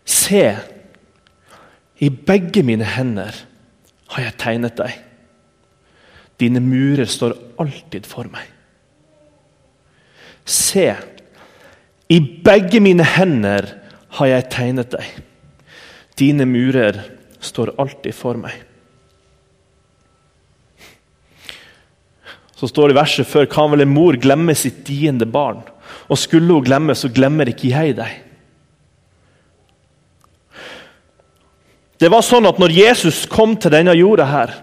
Se, 0.06 0.44
i 2.00 2.10
begge 2.10 2.64
mine 2.64 2.88
hender 2.88 3.36
har 4.14 4.24
jeg 4.24 4.38
tegnet 4.40 4.78
deg. 4.80 4.94
Dine 6.40 6.62
murer 6.64 7.10
står 7.10 7.36
alltid 7.60 8.08
for 8.08 8.30
meg. 8.32 8.46
Se, 10.50 10.88
i 12.10 12.20
begge 12.46 12.80
mine 12.82 13.06
hender 13.06 13.68
har 14.18 14.32
jeg 14.32 14.48
tegnet 14.54 14.96
deg. 14.96 15.20
Dine 16.18 16.48
murer 16.50 17.04
står 17.44 17.76
alltid 17.80 18.16
for 18.16 18.40
meg. 18.40 18.56
Så 22.60 22.68
står 22.68 22.90
det 22.90 22.98
i 22.98 23.00
verset 23.00 23.28
før 23.30 23.46
kan 23.48 23.70
vel 23.72 23.86
en 23.86 23.94
mor 23.94 24.18
glemme 24.20 24.56
sitt 24.58 24.82
diende 24.88 25.28
barn? 25.30 25.62
Og 26.12 26.20
skulle 26.20 26.52
hun 26.52 26.66
glemme, 26.66 26.96
så 26.96 27.12
glemmer 27.12 27.52
ikke 27.52 27.72
jeg 27.72 27.96
deg. 28.00 28.18
Det 32.00 32.10
var 32.12 32.24
sånn 32.24 32.48
at 32.48 32.60
når 32.62 32.74
Jesus 32.74 33.26
kom 33.30 33.58
til 33.60 33.74
denne 33.74 33.96
jorda 33.98 34.28
her 34.30 34.56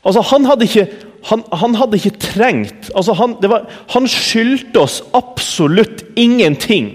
altså 0.00 0.22
Han 0.30 0.46
hadde 0.48 0.64
ikke, 0.64 0.86
han, 1.28 1.42
han 1.52 1.74
hadde 1.76 1.98
ikke 2.00 2.22
trengt 2.22 2.88
altså 2.96 3.12
han, 3.18 3.36
var, 3.44 3.66
han 3.92 4.08
skyldte 4.08 4.80
oss 4.80 5.02
absolutt 5.12 6.06
ingenting. 6.16 6.94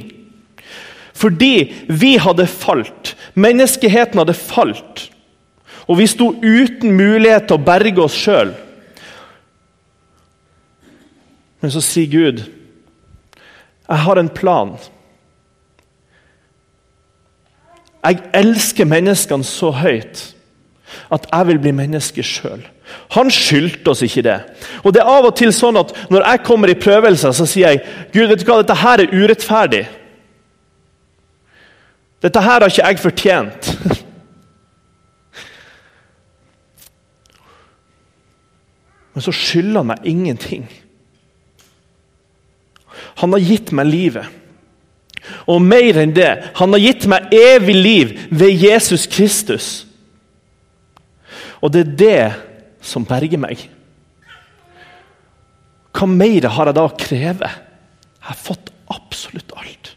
Fordi 1.16 1.70
vi 1.88 2.16
hadde 2.20 2.48
falt. 2.50 3.14
Menneskeheten 3.40 4.20
hadde 4.20 4.36
falt. 4.36 5.06
Og 5.88 6.00
vi 6.02 6.08
sto 6.10 6.32
uten 6.42 6.96
mulighet 6.98 7.48
til 7.48 7.60
å 7.60 7.66
berge 7.66 8.04
oss 8.04 8.18
sjøl. 8.18 8.52
Men 11.62 11.72
så 11.72 11.82
sier 11.82 12.10
Gud, 12.10 12.44
'Jeg 13.86 13.98
har 13.98 14.18
en 14.20 14.30
plan'. 14.30 14.78
Jeg 18.06 18.22
elsker 18.38 18.86
menneskene 18.86 19.44
så 19.48 19.72
høyt 19.74 20.36
at 21.12 21.26
jeg 21.32 21.48
vil 21.48 21.60
bli 21.60 21.72
menneske 21.76 22.24
sjøl. 22.24 22.62
Han 23.16 23.32
skyldte 23.34 23.90
oss 23.90 24.04
ikke 24.06 24.22
det. 24.26 24.40
Og 24.86 24.94
det 24.94 25.02
er 25.02 25.10
av 25.10 25.26
og 25.26 25.36
til 25.38 25.54
sånn 25.54 25.78
at 25.80 25.90
Når 26.14 26.22
jeg 26.22 26.44
kommer 26.46 26.70
i 26.70 26.78
prøvelser, 26.78 27.32
så 27.34 27.46
sier 27.50 27.70
jeg 27.74 27.82
Gud, 28.14 28.28
vet 28.30 28.40
du 28.42 28.46
hva, 28.46 28.62
dette 28.62 28.78
her 28.78 29.00
er 29.02 29.14
urettferdig. 29.14 29.86
Dette 32.22 32.42
her 32.42 32.62
har 32.62 32.70
ikke 32.70 32.88
jeg 32.88 33.00
fortjent. 33.02 33.62
Men 39.16 39.22
så 39.24 39.32
skylder 39.32 39.80
han 39.80 39.88
meg 39.94 40.00
ingenting. 40.12 40.64
Han 43.22 43.32
har 43.34 43.40
gitt 43.40 43.72
meg 43.76 43.86
livet. 43.88 44.26
Og 45.50 45.62
mer 45.62 46.02
enn 46.02 46.14
det, 46.16 46.32
han 46.58 46.74
har 46.76 46.82
gitt 46.82 47.08
meg 47.10 47.34
evig 47.36 47.76
liv 47.76 48.14
ved 48.30 48.66
Jesus 48.66 49.06
Kristus. 49.12 49.70
Og 51.62 51.74
det 51.74 51.86
er 51.86 51.96
det 52.00 52.20
som 52.86 53.06
berger 53.08 53.42
meg. 53.42 53.62
Hva 55.96 56.08
mer 56.12 56.50
har 56.52 56.70
jeg 56.70 56.78
da 56.78 56.86
å 56.86 56.98
kreve? 57.00 57.50
Jeg 57.50 58.28
har 58.30 58.42
fått 58.42 58.72
absolutt 58.92 59.54
alt. 59.58 59.94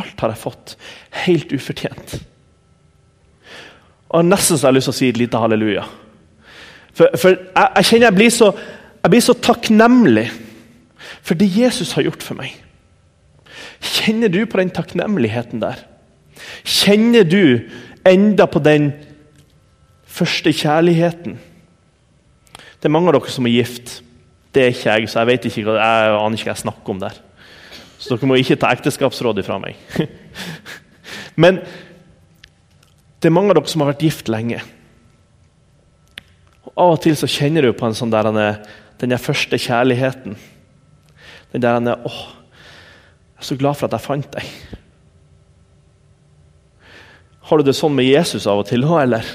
Alt 0.00 0.22
har 0.24 0.32
jeg 0.32 0.42
fått, 0.42 0.76
helt 1.24 1.52
ufortjent. 1.52 2.14
Og 4.12 4.24
Nesten 4.28 4.58
så 4.58 4.66
har 4.66 4.72
jeg 4.72 4.80
lyst 4.80 4.90
til 4.90 4.94
å 4.94 4.98
si 4.98 5.10
et 5.12 5.20
lite 5.20 5.40
halleluja. 5.40 5.84
For, 6.92 7.08
for 7.16 7.32
jeg, 7.32 7.68
jeg, 7.78 7.86
kjenner 7.88 8.06
jeg 8.10 8.16
blir, 8.18 8.32
så, 8.32 8.50
jeg 9.00 9.12
blir 9.14 9.24
så 9.24 9.36
takknemlig 9.48 10.26
for 11.22 11.38
det 11.38 11.48
Jesus 11.48 11.94
har 11.96 12.04
gjort 12.06 12.24
for 12.24 12.38
meg. 12.38 12.52
Kjenner 13.82 14.30
du 14.30 14.44
på 14.46 14.60
den 14.60 14.70
takknemligheten 14.74 15.62
der? 15.62 15.80
Kjenner 16.62 17.26
du 17.26 17.68
enda 18.06 18.46
på 18.46 18.62
den 18.62 18.92
første 20.06 20.52
kjærligheten? 20.54 21.38
Det 22.82 22.88
er 22.88 22.94
mange 22.94 23.10
av 23.10 23.18
dere 23.18 23.32
som 23.34 23.46
er 23.46 23.56
gift. 23.58 24.00
Det 24.52 24.62
er 24.62 24.74
ikke 24.74 24.90
jeg, 24.90 25.08
så 25.08 25.22
jeg 25.22 25.30
vet 25.30 25.46
ikke 25.48 25.62
jeg 25.78 26.16
aner 26.18 26.36
ikke 26.36 26.48
hva 26.48 26.54
jeg 26.54 26.64
snakker 26.64 26.94
om 26.94 27.00
der. 27.02 27.18
Så 28.02 28.16
dere 28.16 28.28
må 28.28 28.38
ikke 28.38 28.58
ta 28.58 28.72
ekteskapsrådet 28.74 29.46
fra 29.46 29.58
meg. 29.62 29.78
Men 31.42 31.62
det 33.22 33.30
er 33.30 33.34
mange 33.34 33.54
av 33.54 33.60
dere 33.60 33.70
som 33.70 33.84
har 33.84 33.92
vært 33.92 34.02
gift 34.06 34.30
lenge. 34.32 34.60
Og 36.66 36.72
Av 36.74 36.94
og 36.96 37.02
til 37.04 37.14
så 37.18 37.30
kjenner 37.30 37.66
du 37.66 37.72
på 37.76 37.86
en 37.86 37.96
sånn 37.96 38.12
der, 38.12 38.30
den 38.98 39.14
der 39.14 39.22
første 39.22 39.58
kjærligheten. 39.58 40.34
Den 41.52 41.62
der 41.62 42.06
åh, 42.08 42.22
Jeg 43.42 43.48
er 43.48 43.56
så 43.56 43.58
glad 43.58 43.74
for 43.74 43.88
at 43.88 43.94
jeg 43.96 44.06
fant 44.06 44.26
deg. 44.36 44.50
Har 47.42 47.58
du 47.58 47.66
det 47.66 47.74
sånn 47.74 47.96
med 47.96 48.06
Jesus 48.06 48.44
av 48.46 48.60
og 48.62 48.68
til 48.68 48.84
òg, 48.86 49.00
eller? 49.00 49.26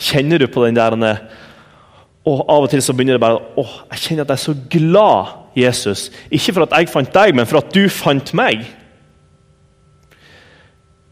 Kjenner 0.00 0.40
du 0.40 0.46
på 0.48 0.64
den 0.64 0.78
der 0.78 0.96
og 2.24 2.40
Av 2.48 2.64
og 2.64 2.70
til 2.72 2.80
så 2.80 2.94
begynner 2.96 3.18
det 3.18 3.20
bare 3.20 3.42
åh, 3.60 3.74
jeg 3.92 4.00
kjenner 4.06 4.24
at 4.24 4.32
jeg 4.32 4.38
er 4.38 4.44
så 4.46 4.54
glad, 4.72 5.34
Jesus. 5.60 6.06
Ikke 6.32 6.54
for 6.56 6.64
at 6.64 6.72
jeg 6.78 6.88
fant 6.94 7.12
deg, 7.12 7.34
men 7.36 7.50
for 7.50 7.60
at 7.60 7.76
du 7.76 7.82
fant 7.92 8.32
meg. 8.32 8.64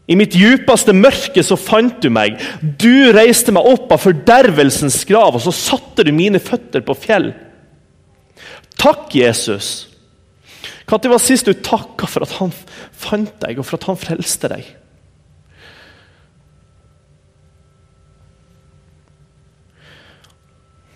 I 0.09 0.17
mitt 0.17 0.33
djupeste 0.33 0.97
mørke 0.97 1.45
så 1.45 1.61
fant 1.61 2.01
du 2.01 2.09
meg. 2.09 2.41
Du 2.81 3.13
reiste 3.13 3.53
meg 3.53 3.69
opp 3.69 3.93
av 3.93 4.01
fordervelsens 4.01 4.97
grav, 5.05 5.37
og 5.37 5.45
så 5.45 5.53
satte 5.53 6.09
du 6.09 6.09
mine 6.09 6.41
føtter 6.41 6.81
på 6.81 6.97
fjell. 7.05 7.29
Takk, 8.81 9.13
Jesus. 9.13 9.92
Når 10.89 11.09
var 11.09 11.21
sist 11.21 11.47
du 11.47 11.53
takka 11.53 12.07
for 12.09 12.25
at 12.25 12.35
han 12.39 12.51
fant 12.91 13.35
deg, 13.41 13.59
og 13.59 13.67
for 13.67 13.79
at 13.79 13.87
han 13.87 13.99
frelste 13.99 14.49
deg? 14.51 14.67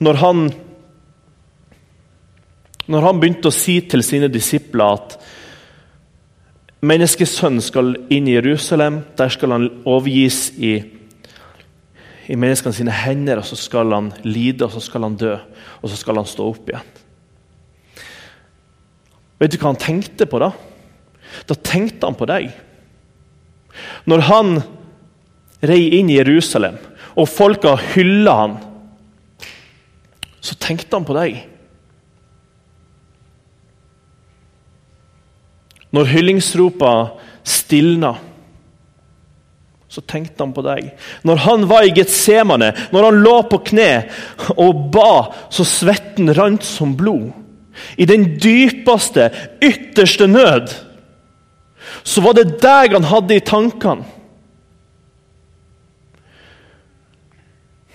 Når 0.03 0.19
han, 0.21 0.43
når 2.85 3.07
han 3.07 3.21
begynte 3.21 3.49
å 3.49 3.55
si 3.55 3.79
til 3.89 4.03
sine 4.05 4.29
disipler 4.29 4.99
at 4.99 5.15
menneskesønnen 6.85 7.63
skal 7.65 7.95
inn 8.13 8.27
i 8.29 8.35
Jerusalem, 8.35 9.01
der 9.17 9.33
skal 9.33 9.55
han 9.55 9.71
overgis 9.89 10.51
i, 10.61 10.75
i 12.29 12.37
menneskene 12.37 12.77
sine 12.77 12.93
hender, 12.93 13.41
og 13.41 13.49
så 13.49 13.57
skal 13.57 13.95
han 13.95 14.11
lide, 14.27 14.67
og 14.67 14.75
så 14.75 14.83
skal 14.85 15.07
han 15.07 15.17
dø, 15.17 15.33
og 15.81 15.89
så 15.89 15.97
skal 15.97 16.21
han 16.21 16.29
stå 16.29 16.51
opp 16.51 16.69
igjen. 16.69 16.93
Vet 19.37 19.53
du 19.53 19.59
hva 19.61 19.71
han 19.71 19.81
tenkte 19.81 20.25
på 20.29 20.39
da? 20.41 20.51
Da 21.49 21.55
tenkte 21.55 22.07
han 22.07 22.17
på 22.17 22.27
deg. 22.29 22.49
Når 24.09 24.23
han 24.29 24.55
rei 25.67 25.81
inn 25.99 26.09
i 26.09 26.17
Jerusalem, 26.17 26.77
og 27.17 27.29
folka 27.29 27.75
hylla 27.93 28.33
han, 28.41 28.57
så 30.41 30.57
tenkte 30.61 30.97
han 30.97 31.05
på 31.05 31.15
deg. 31.17 31.39
Når 35.93 36.11
hyllingsropa 36.13 36.91
stilna, 37.47 38.13
så 39.87 40.03
tenkte 40.03 40.43
han 40.43 40.53
på 40.53 40.61
deg. 40.65 40.91
Når 41.25 41.41
han 41.45 41.65
var 41.69 41.87
i 41.87 41.93
Getsemane, 41.95 42.73
når 42.93 43.07
han 43.07 43.19
lå 43.23 43.35
på 43.49 43.61
kne 43.71 43.91
og 44.59 44.87
ba 44.93 45.11
så 45.53 45.65
svetten 45.65 46.33
rant 46.37 46.65
som 46.67 46.93
blod 46.97 47.31
i 47.97 48.05
den 48.09 48.25
dypeste, 48.41 49.29
ytterste 49.63 50.27
nød, 50.27 50.73
så 52.03 52.23
var 52.23 52.37
det 52.37 52.59
deg 52.63 52.95
han 52.95 53.09
hadde 53.09 53.37
i 53.37 53.43
tankene. 53.43 54.05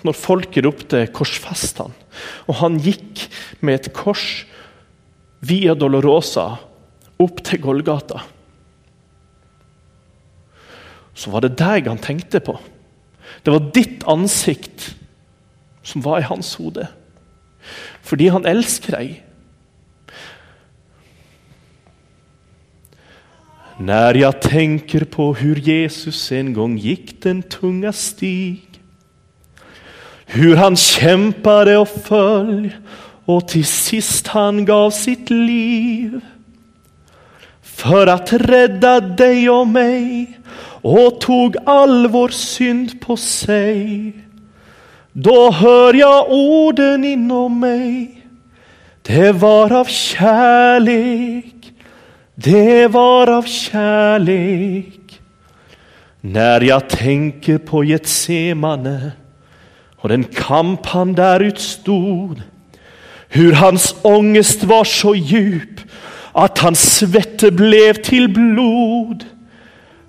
Når 0.03 0.19
folket 0.19 0.65
ropte 0.67 1.05
'korsfest 1.15 1.79
han', 1.79 1.95
og 2.51 2.55
han 2.59 2.81
gikk 2.83 3.29
med 3.61 3.75
et 3.75 3.93
kors 3.95 4.45
via 5.47 5.77
Dolorosa 5.79 6.59
opp 7.23 7.43
til 7.47 7.63
Golgata, 7.63 8.25
så 11.15 11.31
var 11.31 11.45
det 11.45 11.55
deg 11.61 11.87
han 11.87 12.03
tenkte 12.03 12.41
på. 12.43 12.57
Det 13.45 13.53
var 13.53 13.71
ditt 13.75 14.03
ansikt 14.11 14.95
som 15.87 16.03
var 16.03 16.19
i 16.19 16.27
hans 16.27 16.55
hode. 16.59 16.89
Fordi 18.03 18.29
han 18.33 18.47
elsker 18.49 18.97
deg. 18.97 19.21
När 23.79 24.15
jag 24.15 24.43
tänker 24.43 25.05
på 25.05 25.35
hur 25.35 25.57
Jesus 25.57 26.33
en 26.33 26.53
gång 26.53 26.79
gick 26.79 27.23
den 27.23 27.43
tunga 27.43 27.93
stig 27.93 28.73
hur 30.35 30.57
han 30.57 30.77
kämpade 30.77 31.77
och 31.77 31.89
föll 31.89 32.71
och 33.25 33.49
till 33.49 33.67
sist 33.67 34.27
han 34.27 34.65
gav 34.65 34.91
sitt 34.91 35.31
liv 35.31 36.21
för 37.63 38.07
att 38.07 38.33
rädda 38.33 39.01
dig 39.01 39.51
och 39.51 39.69
mig 39.69 40.39
och 40.83 41.21
tog 41.21 41.57
all 41.67 42.09
vår 42.09 42.29
synd 42.29 43.01
på 43.01 43.17
sig. 43.17 44.13
Då 45.13 45.51
hör 45.51 45.95
jag 45.95 46.31
orden 46.31 47.05
inom 47.05 47.61
mig. 47.61 48.23
Det 49.03 49.33
var 49.33 49.73
av 49.73 49.85
kärlek 49.85 51.62
det 52.43 52.87
var 52.87 53.31
av 53.31 53.43
kärlek. 53.43 55.21
När 56.21 56.61
jag 56.61 56.89
tänker 56.89 57.59
på 57.59 57.85
Getsemane 57.85 59.13
och 59.97 60.09
den 60.09 60.25
kamp 60.25 60.87
han 60.87 61.13
där 61.13 61.41
utstod. 61.41 62.43
Hur 63.29 63.53
hans 63.53 63.95
ångest 64.03 64.65
var 64.65 64.85
så 64.85 65.15
djup 65.15 65.81
att 66.33 66.59
hans 66.59 66.97
svette 66.97 67.51
blev 67.51 67.95
till 67.95 68.29
blod. 68.29 69.25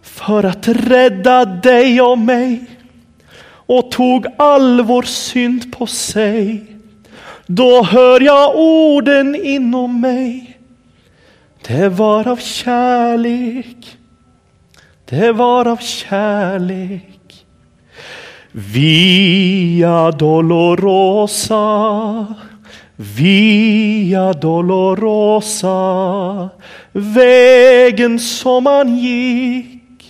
För 0.01 0.43
att 0.43 0.67
rädda 0.67 1.45
dig 1.45 2.01
och 2.01 2.17
mig 2.17 2.65
och 3.65 3.91
tog 3.91 4.25
all 4.38 4.81
vår 4.81 5.03
synd 5.03 5.77
på 5.77 5.88
sig. 5.88 6.65
Då 7.45 7.84
hör 7.84 8.21
jag 8.21 8.55
orden 8.55 9.36
inom 9.36 10.01
mig. 10.01 10.52
Det 11.67 11.89
var 11.89 12.28
av 12.28 12.38
kärlek, 12.38 13.97
det 15.06 15.32
var 15.32 15.67
av 15.67 15.78
kärlek. 15.78 17.45
Via 18.52 20.12
Dolorosa, 20.12 21.56
via 22.95 24.34
Dolorosa, 24.34 25.80
Vegen 26.91 28.19
som 28.19 28.65
han 28.65 28.97
gikk, 28.97 30.04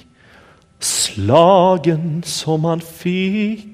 slagen 0.79 2.23
som 2.25 2.65
han 2.65 2.81
fikk. 2.81 3.69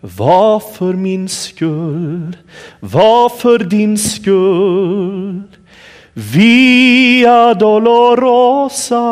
Var 0.00 0.60
for 0.60 0.92
min 0.92 1.28
skyld, 1.28 2.36
var 2.80 3.28
for 3.32 3.58
din 3.58 3.96
skull. 3.98 5.42
Via 6.14 7.54
dolorosa, 7.54 9.02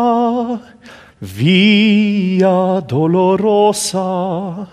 via 1.18 2.80
dolorosa. 2.80 4.66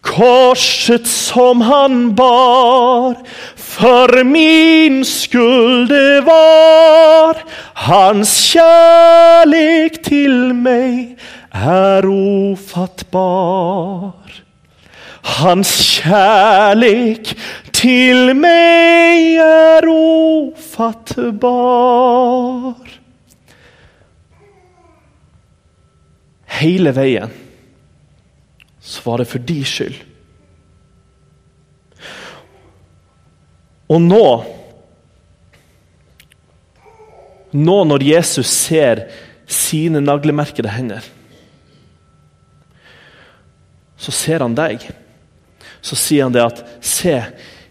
Korset 0.00 1.06
som 1.06 1.60
han 1.60 2.14
bar 2.14 3.16
för 3.56 4.24
min 4.24 5.04
skyld 5.04 5.88
det 5.88 6.20
var. 6.20 7.36
Hans 7.74 8.52
kjærlighet 8.52 10.02
til 10.04 10.52
meg 10.52 11.16
er 11.52 12.06
ofattbar. 12.12 13.62
Hans 15.22 15.70
kärlek 16.02 17.36
til 17.70 18.32
meg 18.34 19.38
er 19.42 19.86
ofattbar. 19.90 21.22
Hele 26.62 26.92
veien 26.94 27.30
så 28.82 29.00
var 29.06 29.22
det 29.22 29.28
for 29.30 29.38
de 29.46 29.64
skyld. 29.66 29.94
Og 33.92 34.00
nå 34.02 34.26
Nå 37.52 37.84
når 37.84 38.00
Jesus 38.00 38.48
ser 38.48 39.02
sine 39.44 40.00
naglemerkede 40.00 40.70
hender, 40.72 41.04
så 44.00 44.14
ser 44.16 44.40
han 44.40 44.54
deg. 44.56 44.86
Så 45.82 45.98
sier 45.98 46.28
han 46.28 46.34
det 46.34 46.44
at 46.44 46.62
Se, 46.80 47.18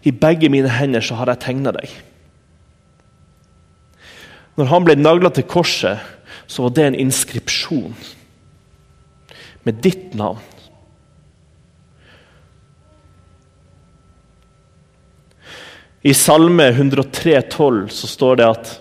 i 0.02 0.12
begge 0.12 0.50
mine 0.52 0.70
hender 0.70 1.04
så 1.04 1.16
har 1.18 1.30
jeg 1.32 1.44
tegna 1.46 1.72
deg. 1.74 1.90
Når 4.58 4.68
han 4.68 4.86
ble 4.86 4.96
nagla 5.00 5.30
til 5.32 5.46
korset, 5.48 6.00
så 6.46 6.66
var 6.66 6.74
det 6.76 6.88
en 6.90 6.98
inskripsjon 7.06 7.94
med 9.64 9.78
ditt 9.84 10.16
navn. 10.18 10.42
I 16.02 16.12
Salme 16.18 16.66
103, 16.74 17.36
103,12 17.38 17.84
så 17.94 18.08
står 18.10 18.40
det 18.40 18.48
at 18.50 18.72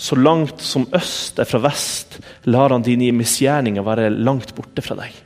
så 0.00 0.16
langt 0.16 0.62
som 0.62 0.86
øst 0.94 1.40
er 1.42 1.48
fra 1.50 1.58
vest, 1.64 2.20
lar 2.46 2.70
han 2.70 2.86
dine 2.86 3.10
misgjerninger 3.12 3.84
være 3.84 4.06
langt 4.14 4.54
borte 4.54 4.84
fra 4.86 4.96
deg 5.02 5.18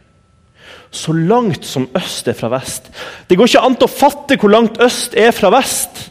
så 0.94 1.12
langt 1.12 1.66
som 1.66 1.88
øst 1.96 2.28
er 2.28 2.36
fra 2.38 2.50
vest. 2.54 2.90
Det 3.28 3.36
går 3.38 3.50
ikke 3.50 3.62
an 3.66 3.78
å 3.82 3.90
fatte 3.90 4.38
hvor 4.40 4.52
langt 4.52 4.80
øst 4.82 5.16
er 5.18 5.34
fra 5.34 5.50
vest. 5.54 6.10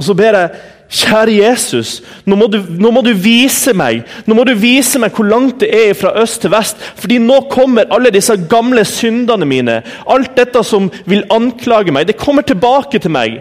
Og 0.00 0.06
så 0.06 0.14
ber 0.18 0.38
jeg, 0.38 0.62
kjære 0.92 1.34
Jesus, 1.38 1.90
nå 2.28 2.36
må, 2.36 2.48
du, 2.52 2.58
nå 2.68 2.90
må, 2.92 3.00
du, 3.04 3.14
vise 3.16 3.72
meg 3.72 4.02
Nå 4.28 4.34
må 4.36 4.44
du 4.44 4.50
vise 4.58 5.00
meg 5.00 5.14
hvor 5.16 5.24
langt 5.24 5.62
det 5.62 5.70
er 5.72 5.94
fra 5.96 6.10
øst 6.20 6.42
til 6.42 6.52
vest. 6.52 6.76
fordi 6.96 7.16
nå 7.22 7.38
kommer 7.52 7.88
alle 7.88 8.10
disse 8.12 8.36
gamle 8.50 8.84
syndene 8.84 9.46
mine, 9.48 9.78
alt 10.06 10.36
dette 10.36 10.64
som 10.64 10.90
vil 11.06 11.24
anklage 11.30 11.92
meg, 11.92 12.06
det 12.08 12.18
kommer 12.20 12.42
tilbake 12.42 12.98
til 12.98 13.14
meg. 13.14 13.40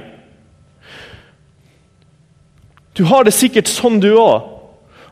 Du 2.96 3.04
har 3.08 3.24
det 3.24 3.34
sikkert 3.34 3.72
sånn, 3.72 4.00
du 4.04 4.14
òg. 4.14 4.48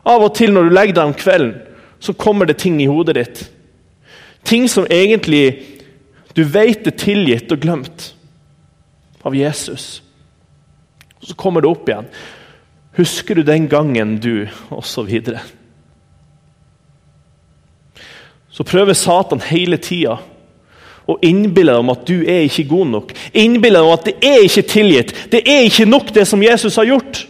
Av 0.04 0.22
og 0.22 0.32
til 0.36 0.52
når 0.52 0.68
du 0.68 0.74
legger 0.76 0.96
deg 0.96 1.10
om 1.10 1.16
kvelden 1.16 1.69
så 2.00 2.12
kommer 2.12 2.48
det 2.48 2.58
ting 2.58 2.80
i 2.82 2.88
hodet 2.88 3.14
ditt. 3.14 3.42
Ting 4.42 4.68
som 4.68 4.86
egentlig 4.90 5.62
du 6.36 6.44
vet 6.46 6.86
er 6.86 6.96
tilgitt 6.96 7.50
og 7.52 7.60
glemt 7.60 8.10
av 9.26 9.34
Jesus. 9.36 10.02
Så 11.20 11.34
kommer 11.36 11.60
det 11.60 11.70
opp 11.70 11.88
igjen. 11.88 12.08
Husker 12.96 13.36
du 13.36 13.42
den 13.46 13.68
gangen 13.68 14.16
du 14.18 14.48
Og 14.70 14.84
så 14.84 15.02
videre. 15.02 15.40
Så 18.50 18.64
prøver 18.64 18.96
Satan 18.98 19.40
hele 19.40 19.76
tida 19.76 20.18
å 21.10 21.16
innbille 21.24 21.72
deg 21.72 21.82
om 21.82 21.92
at 21.92 22.02
du 22.06 22.26
er 22.28 22.44
ikke 22.44 22.68
god 22.70 22.90
nok. 22.90 23.12
Innbille 23.32 23.78
deg 23.78 23.88
om 23.88 23.94
at 23.94 24.08
det 24.08 24.16
er 24.26 24.44
ikke 24.46 24.66
tilgitt. 24.68 25.14
Det 25.32 25.40
er 25.48 25.64
ikke 25.66 25.88
nok, 25.88 26.10
det 26.14 26.26
som 26.28 26.42
Jesus 26.42 26.76
har 26.78 26.88
gjort. 26.90 27.22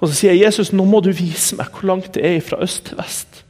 Og 0.00 0.08
så 0.08 0.14
sier 0.14 0.34
jeg, 0.34 0.44
Jesus, 0.46 0.74
nå 0.76 0.84
må 0.88 1.00
du 1.04 1.10
vise 1.16 1.56
meg 1.56 1.72
hvor 1.72 1.88
langt 1.92 2.12
det 2.16 2.24
er 2.28 2.44
fra 2.44 2.60
øst 2.64 2.84
til 2.88 2.98
vest. 3.00 3.42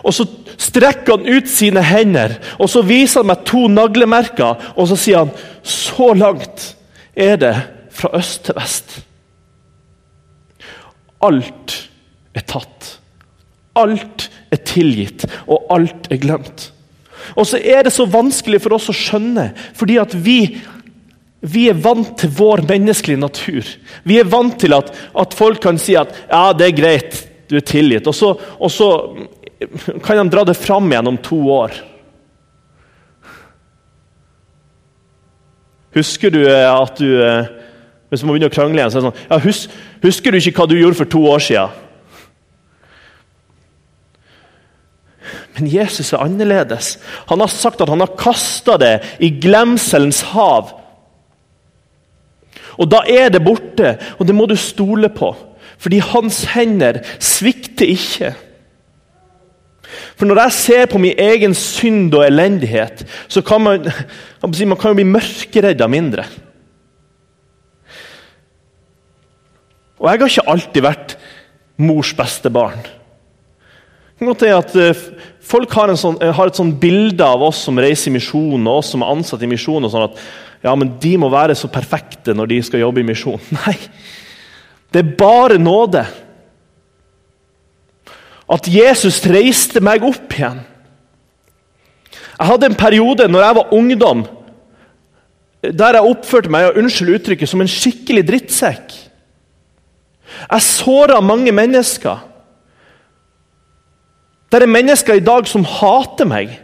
Og 0.00 0.14
så 0.16 0.24
strekker 0.60 1.18
han 1.18 1.28
ut 1.28 1.48
sine 1.50 1.82
hender 1.84 2.38
og 2.58 2.70
så 2.72 2.82
viser 2.86 3.20
han 3.20 3.30
meg 3.32 3.44
to 3.48 3.66
naglemerker. 3.70 4.72
Og 4.76 4.88
så 4.90 4.98
sier 4.98 5.24
han 5.24 5.32
så 5.62 6.12
langt 6.16 6.72
er 7.14 7.38
det 7.40 7.54
fra 7.94 8.12
øst 8.16 8.46
til 8.48 8.58
vest. 8.58 8.98
Alt 11.20 11.76
er 12.34 12.46
tatt. 12.48 12.96
Alt 13.76 14.28
er 14.50 14.60
tilgitt, 14.66 15.26
og 15.46 15.68
alt 15.70 16.08
er 16.10 16.20
glemt. 16.22 16.70
Og 17.38 17.46
så 17.46 17.60
er 17.60 17.84
det 17.86 17.92
så 17.94 18.08
vanskelig 18.10 18.62
for 18.64 18.74
oss 18.74 18.88
å 18.90 18.96
skjønne, 18.96 19.50
fordi 19.76 19.98
at 20.00 20.16
vi, 20.24 20.56
vi 21.40 21.66
er 21.70 21.78
vant 21.80 22.12
til 22.20 22.32
vår 22.36 22.64
menneskelige 22.68 23.20
natur. 23.20 23.68
Vi 24.04 24.18
er 24.20 24.28
vant 24.28 24.58
til 24.60 24.74
at, 24.76 24.90
at 24.92 25.36
folk 25.36 25.62
kan 25.64 25.78
si 25.80 25.96
at 25.96 26.12
ja, 26.28 26.50
det 26.52 26.66
er 26.66 26.76
greit, 26.76 27.20
du 27.48 27.56
er 27.56 27.64
tilgitt. 27.64 28.08
Og 28.10 28.16
så, 28.16 28.34
og 28.36 28.72
så 28.72 28.90
kan 30.04 30.20
de 30.20 30.26
dra 30.32 30.44
det 30.44 30.58
fram 30.58 30.90
igjen 30.92 31.08
om 31.08 31.16
to 31.24 31.40
år. 31.54 31.78
Husker 35.96 36.30
du 36.30 36.42
eh, 36.44 36.68
at 36.70 37.00
du 37.02 37.18
eh, 37.18 37.48
Hvis 38.10 38.22
man 38.22 38.34
begynner 38.34 38.50
å 38.50 38.54
krangle 38.54 38.78
igjen, 38.78 38.92
så 38.92 39.00
er 39.00 39.02
det 39.02 39.08
sånn 39.08 39.30
ja, 39.30 39.38
hus, 39.42 39.62
Husker 40.04 40.30
du 40.30 40.38
ikke 40.38 40.52
hva 40.60 40.66
du 40.70 40.76
gjorde 40.78 40.98
for 41.00 41.10
to 41.10 41.22
år 41.30 41.42
siden? 41.42 41.78
Men 45.56 45.66
Jesus 45.70 46.12
er 46.14 46.22
annerledes. 46.24 46.94
Han 47.30 47.42
har 47.42 47.50
sagt 47.52 47.82
at 47.82 47.90
han 47.90 48.02
har 48.02 48.14
kasta 48.18 48.76
det 48.80 48.94
i 49.22 49.32
glemselens 49.42 50.22
hav. 50.30 50.70
Og 52.80 52.88
Da 52.90 53.02
er 53.04 53.28
det 53.28 53.44
borte, 53.44 53.98
og 54.18 54.26
det 54.26 54.34
må 54.34 54.46
du 54.48 54.56
stole 54.56 55.10
på. 55.12 55.34
Fordi 55.80 56.00
hans 56.00 56.44
hender 56.54 57.02
svikter 57.20 57.88
ikke. 57.88 58.34
For 60.16 60.28
Når 60.28 60.42
jeg 60.42 60.52
ser 60.52 60.86
på 60.86 60.98
min 60.98 61.18
egen 61.18 61.54
synd 61.54 62.14
og 62.14 62.26
elendighet, 62.26 63.04
så 63.28 63.42
kan 63.42 63.60
man, 63.60 63.90
man 64.42 64.76
kan 64.76 64.90
jo 64.90 64.94
bli 64.94 65.08
mørkeredd 65.08 65.80
av 65.80 65.90
mindre. 65.90 66.24
Og 70.00 70.08
jeg 70.08 70.20
har 70.20 70.32
ikke 70.32 70.48
alltid 70.48 70.84
vært 70.84 71.16
mors 71.80 72.14
beste 72.16 72.50
barn. 72.52 72.80
At 74.20 74.74
eh, 74.76 75.04
Folk 75.50 75.72
har, 75.72 75.90
sånn, 75.96 76.18
eh, 76.20 76.32
har, 76.36 76.50
et 76.50 76.58
sånn 76.58 76.74
bilde 76.78 77.24
av 77.24 77.42
oss 77.42 77.64
som 77.64 77.78
reiser 77.80 78.10
i 78.10 78.18
misjon 78.18 78.66
og 78.68 78.82
oss 78.82 78.92
som 78.92 79.02
er 79.02 79.12
ansatt 79.14 79.42
i 79.42 79.48
misjon. 79.50 79.84
og 79.84 79.92
sånn 79.92 80.08
at 80.10 80.18
ja, 80.62 80.74
men 80.76 80.92
De 81.00 81.14
må 81.16 81.30
være 81.32 81.56
så 81.56 81.70
perfekte 81.72 82.34
når 82.36 82.50
de 82.52 82.58
skal 82.62 82.84
jobbe 82.84 83.00
i 83.00 83.06
misjon. 83.08 83.40
Nei, 83.62 83.76
det 84.92 85.02
er 85.02 85.14
bare 85.16 85.58
nåde 85.58 86.04
at 88.50 88.66
Jesus 88.66 89.22
reiste 89.30 89.80
meg 89.80 90.04
opp 90.04 90.34
igjen. 90.34 90.60
Jeg 92.10 92.48
hadde 92.48 92.70
en 92.70 92.78
periode 92.78 93.28
når 93.30 93.44
jeg 93.44 93.56
var 93.60 93.74
ungdom, 93.76 94.24
der 95.60 95.96
jeg 95.98 96.08
oppførte 96.08 96.50
meg 96.52 96.78
unnskyld 96.80 97.18
uttrykket, 97.18 97.50
som 97.50 97.62
en 97.62 97.70
skikkelig 97.70 98.24
drittsekk. 98.26 98.96
Jeg 100.40 100.66
såra 100.66 101.20
mange 101.22 101.52
mennesker. 101.54 102.26
Det 104.50 104.62
er 104.62 104.66
mennesker 104.66 105.14
i 105.14 105.22
dag 105.22 105.46
som 105.46 105.64
hater 105.64 106.26
meg. 106.26 106.56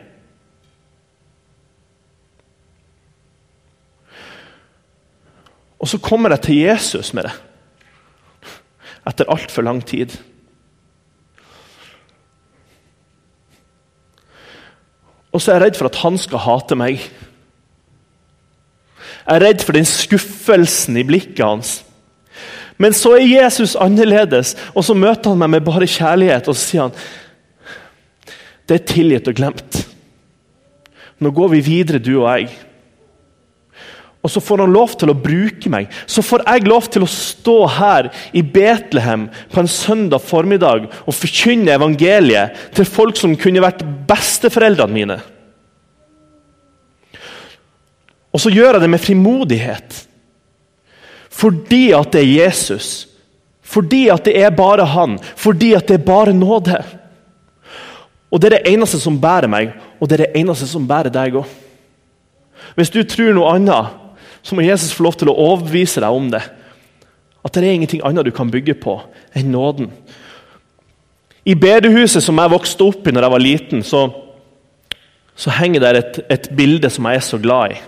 Og 5.79 5.91
så 5.91 6.01
kommer 6.03 6.33
jeg 6.35 6.43
til 6.43 6.63
Jesus 6.65 7.13
med 7.15 7.29
det. 7.29 7.35
Etter 9.07 9.31
altfor 9.31 9.63
lang 9.63 9.85
tid. 9.87 10.17
Og 15.31 15.43
så 15.43 15.53
er 15.53 15.61
jeg 15.61 15.67
redd 15.67 15.79
for 15.79 15.91
at 15.91 16.01
han 16.01 16.17
skal 16.19 16.43
hate 16.43 16.79
meg. 16.81 17.05
Jeg 19.27 19.37
er 19.37 19.45
redd 19.45 19.63
for 19.63 19.77
den 19.77 19.87
skuffelsen 19.87 20.97
i 20.97 21.05
blikket 21.07 21.45
hans. 21.45 21.77
Men 22.83 22.97
så 22.97 23.15
er 23.17 23.45
Jesus 23.45 23.77
annerledes, 23.81 24.55
og 24.75 24.85
så 24.85 24.95
møter 24.97 25.33
han 25.33 25.41
meg 25.41 25.55
med 25.55 25.65
bare 25.69 25.89
kjærlighet. 25.89 26.49
Og 26.49 26.57
så 26.57 26.63
sier 26.63 26.89
han 26.89 26.99
det 28.67 28.81
er 28.81 28.89
tilgitt 28.91 29.29
og 29.31 29.37
glemt. 29.39 29.83
Nå 31.23 31.33
går 31.33 31.55
vi 31.55 31.65
videre, 31.65 32.03
du 32.03 32.17
og 32.19 32.29
jeg. 32.29 32.51
Og 34.27 34.33
så 34.33 34.41
får 34.43 34.65
han 34.65 34.75
lov 34.75 34.97
til 34.99 35.13
å 35.13 35.15
bruke 35.15 35.71
meg. 35.71 35.87
Så 36.11 36.25
får 36.27 36.43
jeg 36.49 36.67
lov 36.67 36.89
til 36.91 37.05
å 37.07 37.11
stå 37.11 37.55
her 37.77 38.09
i 38.35 38.43
Betlehem 38.43 39.29
på 39.53 39.63
en 39.63 39.71
søndag 39.71 40.25
formiddag 40.27 40.89
og 41.05 41.15
forkynne 41.15 41.77
evangeliet 41.77 42.59
til 42.75 42.89
folk 42.91 43.15
som 43.21 43.37
kunne 43.39 43.63
vært 43.63 43.85
besteforeldrene 44.11 44.97
mine. 44.97 45.21
Og 48.35 48.43
så 48.43 48.51
gjør 48.51 48.77
jeg 48.77 48.83
det 48.83 48.93
med 48.93 49.05
frimodighet. 49.05 50.03
Fordi 51.37 51.85
at 51.95 52.11
det 52.13 52.25
er 52.25 52.35
Jesus. 52.43 52.91
Fordi 53.63 54.09
at 54.11 54.27
det 54.27 54.35
er 54.43 54.51
bare 54.59 54.91
han. 54.91 55.21
Fordi 55.39 55.71
at 55.79 55.87
det 55.87 56.01
er 56.01 56.09
bare 56.11 56.35
nåde. 56.35 56.83
Og 58.31 58.41
det 58.41 58.49
er 58.49 58.57
det 58.59 58.73
eneste 58.75 58.99
som 59.01 59.21
bærer 59.21 59.51
meg, 59.51 59.73
og 60.01 60.09
det 60.09 60.17
er 60.17 60.25
det 60.25 60.41
eneste 60.41 60.67
som 60.69 60.87
bærer 60.89 61.13
deg 61.15 61.39
òg. 61.39 61.47
Hvis 62.77 62.91
du 62.91 63.03
tror 63.07 63.33
noe 63.37 63.53
annet, 63.55 63.95
så 64.43 64.55
må 64.55 64.65
Jesus 64.67 64.95
få 64.95 65.07
lov 65.07 65.17
til 65.19 65.31
å 65.31 65.39
overbevise 65.47 66.03
deg 66.03 66.15
om 66.15 66.29
det. 66.31 66.43
At 67.47 67.55
det 67.55 67.63
er 67.63 67.77
ingenting 67.77 68.03
annet 68.05 68.27
du 68.27 68.33
kan 68.35 68.51
bygge 68.51 68.75
på 68.83 68.99
enn 69.37 69.53
nåden. 69.55 69.91
I 71.47 71.55
bedehuset 71.55 72.25
som 72.25 72.39
jeg 72.43 72.51
vokste 72.51 72.89
opp 72.89 73.07
i 73.07 73.13
når 73.15 73.27
jeg 73.27 73.35
var 73.37 73.43
liten, 73.43 73.85
så, 73.87 74.01
så 75.39 75.53
henger 75.55 75.85
der 75.85 76.01
et, 76.01 76.19
et, 76.31 76.49
bilde 76.59 76.91
som 76.91 77.07
jeg 77.07 77.21
er 77.21 77.27
så 77.27 77.39
glad 77.39 77.77
i. 77.77 77.79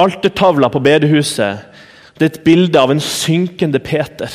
Altertavla 0.00 0.72
på 0.72 0.80
bedehuset 0.80 1.68
det 2.16 2.24
er 2.24 2.30
et 2.30 2.44
bilde 2.44 2.80
av 2.80 2.92
en 2.92 3.00
synkende 3.02 3.80
Peter 3.82 4.32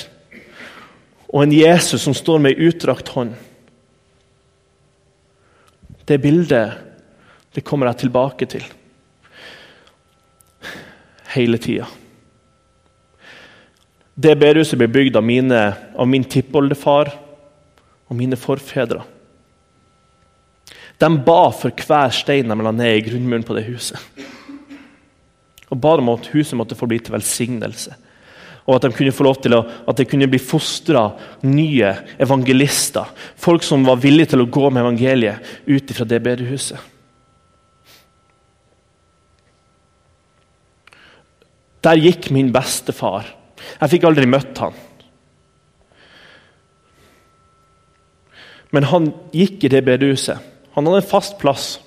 og 1.27 1.43
en 1.43 1.53
Jesus 1.53 2.01
som 2.05 2.15
står 2.15 2.39
med 2.41 2.55
ei 2.55 2.69
utdrakt 2.69 3.09
hånd. 3.13 3.33
Det 6.07 6.17
bildet 6.23 6.77
det 7.51 7.63
kommer 7.65 7.89
jeg 7.89 8.05
tilbake 8.05 8.45
til 8.49 8.65
hele 11.33 11.59
tida. 11.61 11.87
Det 14.17 14.33
bedehuset 14.39 14.79
ble 14.79 14.87
bygd 14.89 15.17
av, 15.19 15.25
mine, 15.25 15.61
av 15.93 16.07
min 16.09 16.25
tippoldefar 16.25 17.11
og 18.07 18.17
mine 18.17 18.39
forfedre. 18.39 19.03
De 20.97 21.09
ba 21.27 21.41
for 21.53 21.69
hver 21.85 22.13
stein 22.15 22.49
de 22.49 22.57
la 22.57 22.73
ned 22.73 22.95
i 22.95 23.03
grunnmuren 23.05 23.45
på 23.45 23.57
det 23.57 23.67
huset. 23.67 23.99
Og 25.67 25.77
ba 25.83 25.97
om 25.99 26.13
at 26.15 26.31
huset 26.33 26.57
måtte 26.57 26.77
få 26.79 26.87
bli 26.89 26.97
til 27.03 27.13
velsignelse. 27.13 27.93
Og 28.67 28.75
at 28.75 28.83
de 28.83 28.91
kunne 28.91 29.15
få 29.15 29.23
lov 29.23 29.37
til 29.39 29.55
å, 29.55 29.61
at 29.87 29.95
det 29.95 30.09
kunne 30.11 30.27
bli 30.27 30.39
fostra 30.43 31.05
nye 31.47 31.93
evangelister. 32.19 33.07
Folk 33.39 33.63
som 33.63 33.85
var 33.87 34.01
villige 34.03 34.33
til 34.33 34.43
å 34.43 34.49
gå 34.51 34.67
med 34.67 34.83
evangeliet 34.83 35.55
ut 35.71 35.93
fra 35.95 36.07
det 36.07 36.19
bedehuset. 36.25 36.81
Der 41.87 42.01
gikk 42.01 42.27
min 42.35 42.51
bestefar. 42.51 43.29
Jeg 43.79 43.93
fikk 43.93 44.07
aldri 44.09 44.27
møtt 44.27 44.59
han. 44.59 44.75
Men 48.75 48.89
han 48.91 49.11
gikk 49.31 49.63
i 49.63 49.71
det 49.71 49.85
bedehuset. 49.87 50.43
Han 50.75 50.89
hadde 50.89 50.99
en 51.05 51.09
fast 51.09 51.37
plass, 51.39 51.77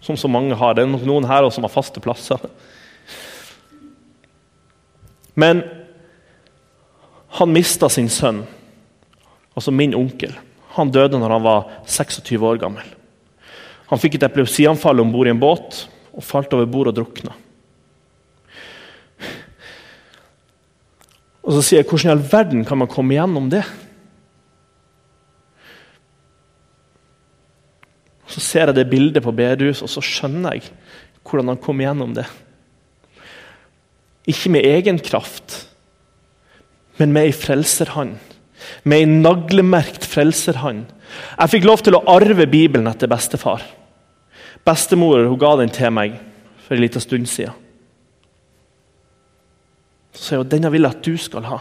som 0.00 0.16
så 0.16 0.30
mange 0.30 0.56
har. 0.56 0.72
Det 0.74 0.86
er 0.86 0.90
nok 0.90 1.04
noen 1.06 1.28
her 1.28 1.44
også 1.44 1.58
som 1.58 1.68
har 1.68 1.74
faste 1.74 2.00
plasser. 2.02 2.48
Men 5.38 5.60
han 7.36 7.52
mista 7.52 7.88
sin 7.92 8.08
sønn, 8.08 8.44
altså 9.54 9.74
min 9.74 9.96
onkel. 9.96 10.32
Han 10.78 10.92
døde 10.94 11.18
når 11.20 11.34
han 11.36 11.44
var 11.44 11.68
26 11.84 12.46
år 12.46 12.60
gammel. 12.62 12.86
Han 13.88 14.00
fikk 14.00 14.18
et 14.18 14.24
epilepsianfall 14.28 15.00
om 15.00 15.12
bord 15.12 15.28
i 15.28 15.32
en 15.32 15.40
båt 15.40 15.84
og 16.12 16.24
falt 16.24 16.52
over 16.56 16.68
bord 16.70 16.90
og 16.90 16.96
drukna. 16.96 17.34
Og 21.48 21.54
så 21.56 21.62
sier 21.64 21.80
jeg, 21.80 21.88
hvordan 21.88 22.10
i 22.10 22.12
all 22.12 22.24
verden 22.28 22.64
kan 22.68 22.80
man 22.80 22.90
komme 22.92 23.16
gjennom 23.16 23.46
det? 23.52 23.62
Så 28.28 28.42
ser 28.44 28.68
jeg 28.68 28.76
det 28.76 28.90
bildet 28.90 29.24
på 29.24 29.32
bedehuset, 29.32 29.86
og 29.86 29.92
så 29.92 30.04
skjønner 30.04 30.58
jeg 30.58 30.68
hvordan 31.24 31.54
han 31.54 31.60
kom 31.60 31.80
gjennom 31.80 32.12
det. 32.16 32.26
Ikke 34.28 34.52
med 34.52 34.68
egen 34.68 35.00
kraft, 35.00 35.67
men 36.98 37.14
med 37.14 37.28
ei 37.28 37.34
frelserhånd. 37.34 38.18
Med 38.82 39.04
ei 39.04 39.08
naglemerkt 39.08 40.06
frelserhånd. 40.06 40.86
Jeg 41.38 41.52
fikk 41.54 41.66
lov 41.68 41.82
til 41.84 41.96
å 41.96 42.04
arve 42.10 42.46
Bibelen 42.50 42.90
etter 42.90 43.10
bestefar. 43.10 43.62
Bestemor 44.66 45.24
hun 45.24 45.40
ga 45.40 45.54
den 45.62 45.72
til 45.72 45.92
meg 45.94 46.18
for 46.66 46.76
en 46.76 46.84
liten 46.84 47.02
stund 47.02 47.30
siden. 47.30 47.54
Så 50.12 50.24
sier 50.24 50.42
hun 50.42 50.50
denne 50.50 50.72
vil 50.74 50.84
jeg 50.84 50.96
at 50.96 51.06
du 51.06 51.14
skal 51.20 51.46
ha. 51.48 51.60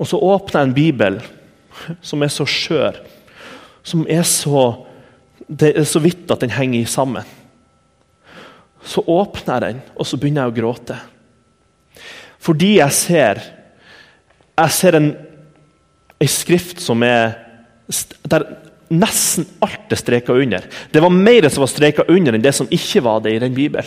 Og 0.00 0.08
så 0.08 0.20
åpner 0.20 0.60
jeg 0.60 0.68
en 0.68 0.76
bibel 0.76 1.18
som 2.04 2.22
er 2.24 2.32
så 2.32 2.46
skjør, 2.48 3.00
som 3.82 4.06
er 4.08 4.24
så 4.28 4.86
Det 5.50 5.72
er 5.74 5.86
så 5.88 5.98
vidt 5.98 6.30
at 6.30 6.44
den 6.44 6.52
henger 6.54 6.86
sammen. 6.86 7.24
Så 8.86 9.02
åpner 9.02 9.56
jeg 9.56 9.62
den, 9.64 9.80
og 9.96 10.06
så 10.06 10.16
begynner 10.20 10.44
jeg 10.44 10.52
å 10.52 10.54
gråte. 10.54 10.98
Fordi 12.40 12.78
jeg 12.78 12.92
ser 12.92 13.42
Jeg 14.60 14.72
ser 14.76 14.96
en, 14.98 15.16
en 16.20 16.28
skrift 16.28 16.82
som 16.84 17.02
er 17.02 17.32
der 18.28 18.44
nesten 18.90 19.46
alt 19.62 19.92
er 19.92 19.98
streka 19.98 20.34
under. 20.34 20.66
Det 20.92 21.00
var 21.02 21.14
mer 21.14 21.48
som 21.48 21.62
var 21.62 21.70
streka 21.70 22.04
under 22.10 22.36
enn 22.36 22.44
det 22.44 22.52
som 22.54 22.68
ikke 22.70 23.02
var 23.06 23.22
det 23.24 23.32
i 23.34 23.40
den 23.42 23.54
bibelen. 23.54 23.86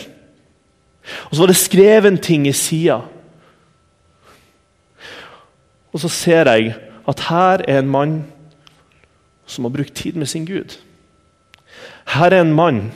Og 1.28 1.36
så 1.36 1.42
var 1.42 1.52
det 1.52 1.60
skreven 1.60 2.18
ting 2.18 2.48
i 2.48 2.52
sida. 2.56 3.02
Og 5.92 6.00
så 6.02 6.08
ser 6.08 6.50
jeg 6.50 6.74
at 7.08 7.26
her 7.28 7.64
er 7.68 7.78
en 7.78 7.92
mann 7.92 8.14
som 9.46 9.68
har 9.68 9.74
brukt 9.76 9.94
tid 9.94 10.16
med 10.16 10.26
sin 10.26 10.46
Gud. 10.48 10.78
Her 12.08 12.32
er 12.32 12.40
en 12.40 12.54
mann 12.56 12.88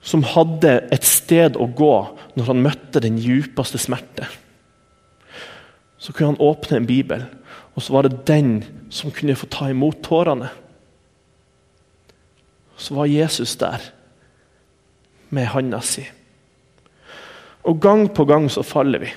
som 0.00 0.22
hadde 0.24 0.74
et 0.94 1.04
sted 1.04 1.56
å 1.58 1.66
gå 1.66 1.94
når 2.38 2.50
han 2.50 2.62
møtte 2.62 3.02
den 3.02 3.18
djupeste 3.20 3.80
smerte. 3.80 4.28
Så 5.98 6.14
kunne 6.14 6.32
han 6.32 6.42
åpne 6.42 6.78
en 6.78 6.88
bibel, 6.88 7.24
og 7.74 7.82
så 7.82 7.94
var 7.94 8.06
det 8.06 8.26
den 8.28 8.62
som 8.94 9.12
kunne 9.14 9.36
få 9.38 9.48
ta 9.50 9.68
imot 9.70 10.00
tårene. 10.06 10.50
Så 12.78 12.94
var 12.94 13.10
Jesus 13.10 13.56
der 13.58 13.82
med 15.34 15.50
handa 15.50 15.80
si. 15.82 16.06
Og 17.66 17.80
gang 17.82 18.06
på 18.14 18.24
gang 18.24 18.46
så 18.50 18.62
faller 18.62 19.02
vi. 19.02 19.10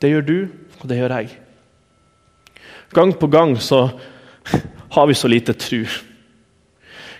Det 0.00 0.10
gjør 0.10 0.24
du, 0.24 0.38
og 0.80 0.88
det 0.88 0.98
gjør 0.98 1.14
jeg. 1.18 1.36
Gang 2.96 3.12
på 3.20 3.28
gang 3.28 3.56
så 3.60 3.90
har 4.94 5.06
vi 5.06 5.14
så 5.14 5.28
lite 5.28 5.52
tru. 5.52 5.84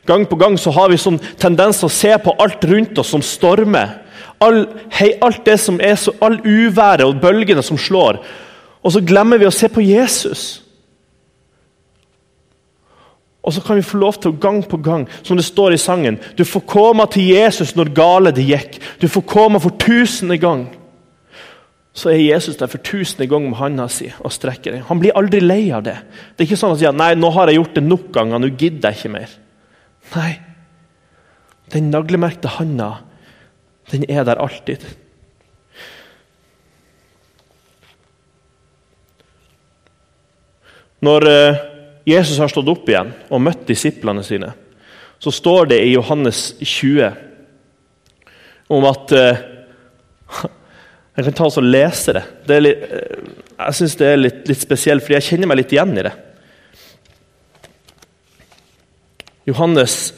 Gang 0.09 0.25
på 0.29 0.38
gang 0.40 0.57
så 0.57 0.73
har 0.73 0.88
vi 0.88 1.01
sånn 1.01 1.21
tendens 1.40 1.83
til 1.83 1.90
å 1.90 1.92
se 1.92 2.12
på 2.25 2.33
alt 2.40 2.64
rundt 2.64 3.01
oss 3.01 3.12
som 3.12 3.25
stormer. 3.25 3.99
All, 4.40 4.62
hei, 4.94 5.12
alt 5.25 5.42
det 5.44 5.59
som 5.61 5.81
er 5.83 5.99
så, 6.01 6.14
all 6.25 6.38
uværet 6.47 7.05
og 7.05 7.21
bølgene 7.21 7.64
som 7.66 7.79
slår. 7.81 8.23
Og 8.81 8.94
så 8.94 9.03
glemmer 9.05 9.40
vi 9.40 9.49
å 9.49 9.55
se 9.55 9.68
på 9.68 9.85
Jesus. 9.85 10.62
Og 13.42 13.55
så 13.55 13.62
kan 13.64 13.79
vi 13.79 13.87
få 13.87 13.99
lov 14.01 14.18
til 14.21 14.33
å 14.33 14.38
gang 14.40 14.61
på 14.68 14.81
gang, 14.85 15.07
som 15.25 15.38
det 15.38 15.47
står 15.47 15.73
i 15.73 15.81
sangen 15.81 16.18
Du 16.37 16.44
får 16.44 16.66
komme 16.68 17.07
til 17.09 17.31
Jesus 17.31 17.75
når 17.79 17.94
gale 17.97 18.33
det 18.35 18.44
gikk. 18.44 18.77
Du 19.01 19.09
får 19.09 19.25
komme 19.29 19.61
for 19.61 19.77
tusende 19.81 20.37
gang. 20.40 20.66
Så 21.97 22.12
er 22.12 22.21
Jesus 22.21 22.59
der 22.61 22.71
for 22.71 22.83
tusende 22.85 23.27
gang 23.27 23.49
med 23.49 23.59
handa 23.59 23.88
si 23.90 24.11
og 24.21 24.33
strekker 24.35 24.77
den. 24.77 24.85
Han 24.87 25.01
blir 25.01 25.16
aldri 25.16 25.40
lei 25.40 25.62
av 25.75 25.83
det. 25.87 25.97
Det 26.37 26.44
er 26.44 26.51
ikke 26.51 26.61
sånn 26.61 26.77
at 26.77 26.83
sier 26.83 26.94
nei, 26.94 27.14
nå 27.18 27.31
har 27.35 27.51
jeg 27.51 27.59
gjort 27.59 27.79
det 27.79 27.85
nok 27.87 28.11
ganger, 28.14 28.42
nå 28.42 28.53
gidder 28.53 28.92
jeg 28.92 29.01
ikke 29.01 29.14
mer. 29.16 29.33
Nei. 30.14 30.38
Den 31.73 31.90
naglemerkte 31.92 32.49
handa, 32.57 33.03
den 33.92 34.07
er 34.09 34.25
der 34.25 34.40
alltid. 34.40 34.85
Når 41.05 41.29
uh, 41.29 41.59
Jesus 42.09 42.40
har 42.40 42.51
stått 42.51 42.71
opp 42.73 42.88
igjen 42.90 43.12
og 43.29 43.42
møtt 43.44 43.68
disiplene 43.68 44.25
sine, 44.27 44.51
så 45.23 45.31
står 45.35 45.71
det 45.75 45.81
i 45.85 45.92
Johannes 45.92 46.53
20 46.62 47.12
om 48.75 48.88
at 48.88 49.14
uh, 49.16 49.44
Jeg 51.18 51.27
kan 51.27 51.35
ta 51.35 51.47
oss 51.49 51.59
og 51.59 51.66
lese 51.66 52.12
det. 52.14 52.21
det 52.47 52.57
litt, 52.62 52.83
uh, 52.94 53.47
jeg 53.59 53.75
syns 53.75 53.97
det 53.99 54.07
er 54.07 54.21
litt, 54.21 54.42
litt 54.47 54.62
spesielt, 54.62 55.03
fordi 55.03 55.16
jeg 55.16 55.27
kjenner 55.33 55.51
meg 55.51 55.59
litt 55.61 55.73
igjen 55.75 55.97
i 55.99 56.05
det. 56.07 56.12
Johannes 59.48 60.12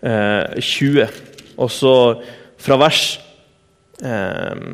eh, 0.00 0.56
20, 0.56 1.08
og 1.60 1.72
så 1.72 1.94
fra 2.60 2.78
vers 2.80 3.04
eh, 4.00 4.70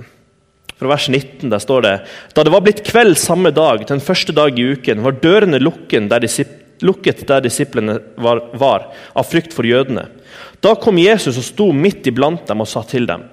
fra 0.76 0.90
vers 0.92 1.08
19 1.08 1.48
der 1.48 1.62
står 1.62 1.84
det 1.86 1.94
Da 2.36 2.44
det 2.44 2.52
var 2.52 2.64
blitt 2.64 2.84
kveld 2.86 3.16
samme 3.18 3.52
dag, 3.54 3.84
den 3.88 4.02
første 4.04 4.34
dag 4.36 4.58
i 4.58 4.68
uken, 4.76 5.02
var 5.04 5.16
dørene 5.22 5.60
lukket 5.62 6.10
der, 6.12 6.26
lukket 6.84 7.24
der 7.28 7.44
disiplene 7.46 7.98
var, 8.20 8.42
var, 8.52 8.90
av 9.16 9.28
frykt 9.30 9.56
for 9.56 9.66
jødene. 9.66 10.08
Da 10.60 10.74
kom 10.76 11.00
Jesus 11.00 11.38
og 11.40 11.46
sto 11.46 11.70
midt 11.72 12.06
iblant 12.10 12.44
dem 12.48 12.60
og 12.60 12.68
sa 12.68 12.84
til 12.84 13.08
dem.: 13.08 13.24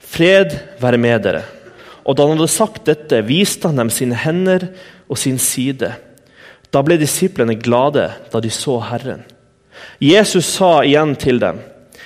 Fred 0.00 0.56
være 0.80 1.00
med 1.00 1.22
dere. 1.26 1.44
Og 2.06 2.16
da 2.16 2.24
han 2.24 2.38
hadde 2.38 2.52
sagt 2.52 2.86
dette, 2.86 3.24
viste 3.26 3.68
han 3.68 3.82
dem 3.82 3.90
sine 3.90 4.16
hender 4.16 4.68
og 5.10 5.18
sin 5.18 5.38
side. 5.42 5.90
Da 6.70 6.82
ble 6.86 6.96
disiplene 7.00 7.58
glade 7.58 8.08
da 8.32 8.40
de 8.40 8.50
så 8.50 8.78
Herren. 8.88 9.24
Jesus 9.98 10.46
sa 10.46 10.84
igjen 10.84 11.14
til 11.16 11.40
dem.: 11.40 11.60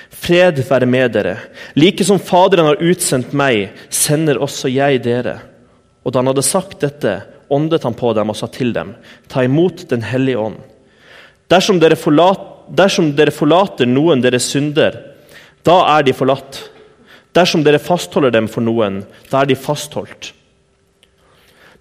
Fred 0.09 0.61
være 0.69 0.85
med 0.85 1.13
dere. 1.15 1.37
Like 1.75 2.05
som 2.05 2.19
Faderen 2.19 2.69
har 2.69 2.81
utsendt 2.83 3.33
meg, 3.33 3.71
sender 3.89 4.39
også 4.41 4.69
jeg 4.69 5.01
dere. 5.03 5.39
Og 6.03 6.13
da 6.13 6.21
han 6.21 6.29
hadde 6.31 6.45
sagt 6.45 6.81
dette, 6.81 7.21
åndet 7.49 7.83
han 7.83 7.97
på 7.97 8.13
dem 8.13 8.29
og 8.29 8.37
sa 8.37 8.47
til 8.47 8.73
dem.: 8.73 8.95
Ta 9.27 9.43
imot 9.43 9.89
Den 9.89 10.03
hellige 10.03 10.37
ånd. 10.37 10.59
Dersom 11.49 11.79
dere, 11.79 11.97
forlater, 11.99 12.47
dersom 12.69 13.11
dere 13.15 13.31
forlater 13.31 13.85
noen 13.89 14.21
deres 14.23 14.47
synder, 14.53 14.95
da 15.67 15.81
er 15.97 16.05
de 16.07 16.13
forlatt. 16.13 16.61
Dersom 17.35 17.63
dere 17.63 17.79
fastholder 17.79 18.31
dem 18.31 18.47
for 18.47 18.63
noen, 18.63 19.01
da 19.31 19.41
er 19.41 19.49
de 19.49 19.55
fastholdt. 19.55 20.31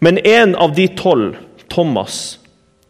Men 0.01 0.19
en 0.19 0.57
av 0.57 0.75
de 0.75 0.89
tolv, 0.97 1.37
Thomas, 1.71 2.39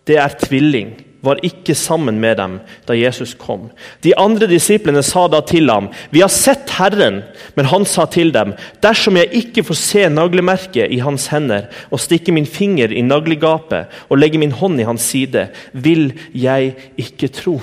det 0.08 0.16
er 0.16 0.36
tvilling 0.40 0.94
var 1.22 1.40
ikke 1.44 1.74
sammen 1.76 2.20
med 2.20 2.38
dem 2.40 2.59
da 2.88 2.96
Jesus 2.96 3.35
kom. 3.38 3.68
De 4.04 4.14
andre 4.16 4.48
disiplene 4.48 5.02
sa 5.04 5.26
da 5.28 5.40
til 5.40 5.70
ham, 5.70 5.90
'Vi 6.11 6.20
har 6.20 6.28
sett 6.28 6.70
Herren.' 6.70 7.22
Men 7.56 7.66
han 7.66 7.85
sa 7.85 8.06
til 8.06 8.33
dem, 8.33 8.54
'Dersom 8.80 9.16
jeg 9.16 9.28
ikke 9.33 9.64
får 9.64 9.74
se 9.74 10.09
naglemerket 10.09 10.90
i 10.90 10.98
hans 10.98 11.26
hender' 11.26 11.68
'og 11.90 12.00
stikke 12.00 12.33
min 12.33 12.46
finger 12.46 12.92
i 12.92 13.02
naglegapet 13.02 13.87
og 14.09 14.18
legge 14.18 14.38
min 14.38 14.52
hånd 14.52 14.80
i 14.80 14.85
hans 14.85 15.02
side, 15.02 15.48
vil 15.72 16.12
jeg 16.35 16.74
ikke 16.96 17.28
tro.' 17.28 17.61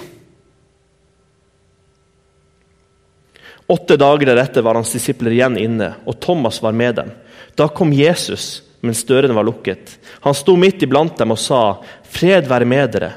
Åtte 3.67 3.97
dager 3.97 4.25
deretter 4.25 4.61
var 4.63 4.75
hans 4.75 4.91
disipler 4.91 5.31
igjen 5.31 5.57
inne, 5.57 5.95
og 6.05 6.19
Thomas 6.21 6.61
var 6.63 6.71
med 6.71 6.95
dem. 6.95 7.11
Da 7.55 7.67
kom 7.67 7.91
Jesus 7.91 8.63
mens 8.85 9.03
dørene 9.07 9.33
var 9.33 9.45
lukket. 9.47 9.97
Han 10.21 10.35
sto 10.37 10.55
midt 10.59 10.83
iblant 10.85 11.17
dem 11.17 11.33
og 11.33 11.39
sa, 11.41 11.77
'Fred 12.03 12.47
være 12.47 12.65
med 12.65 12.91
dere.' 12.93 13.13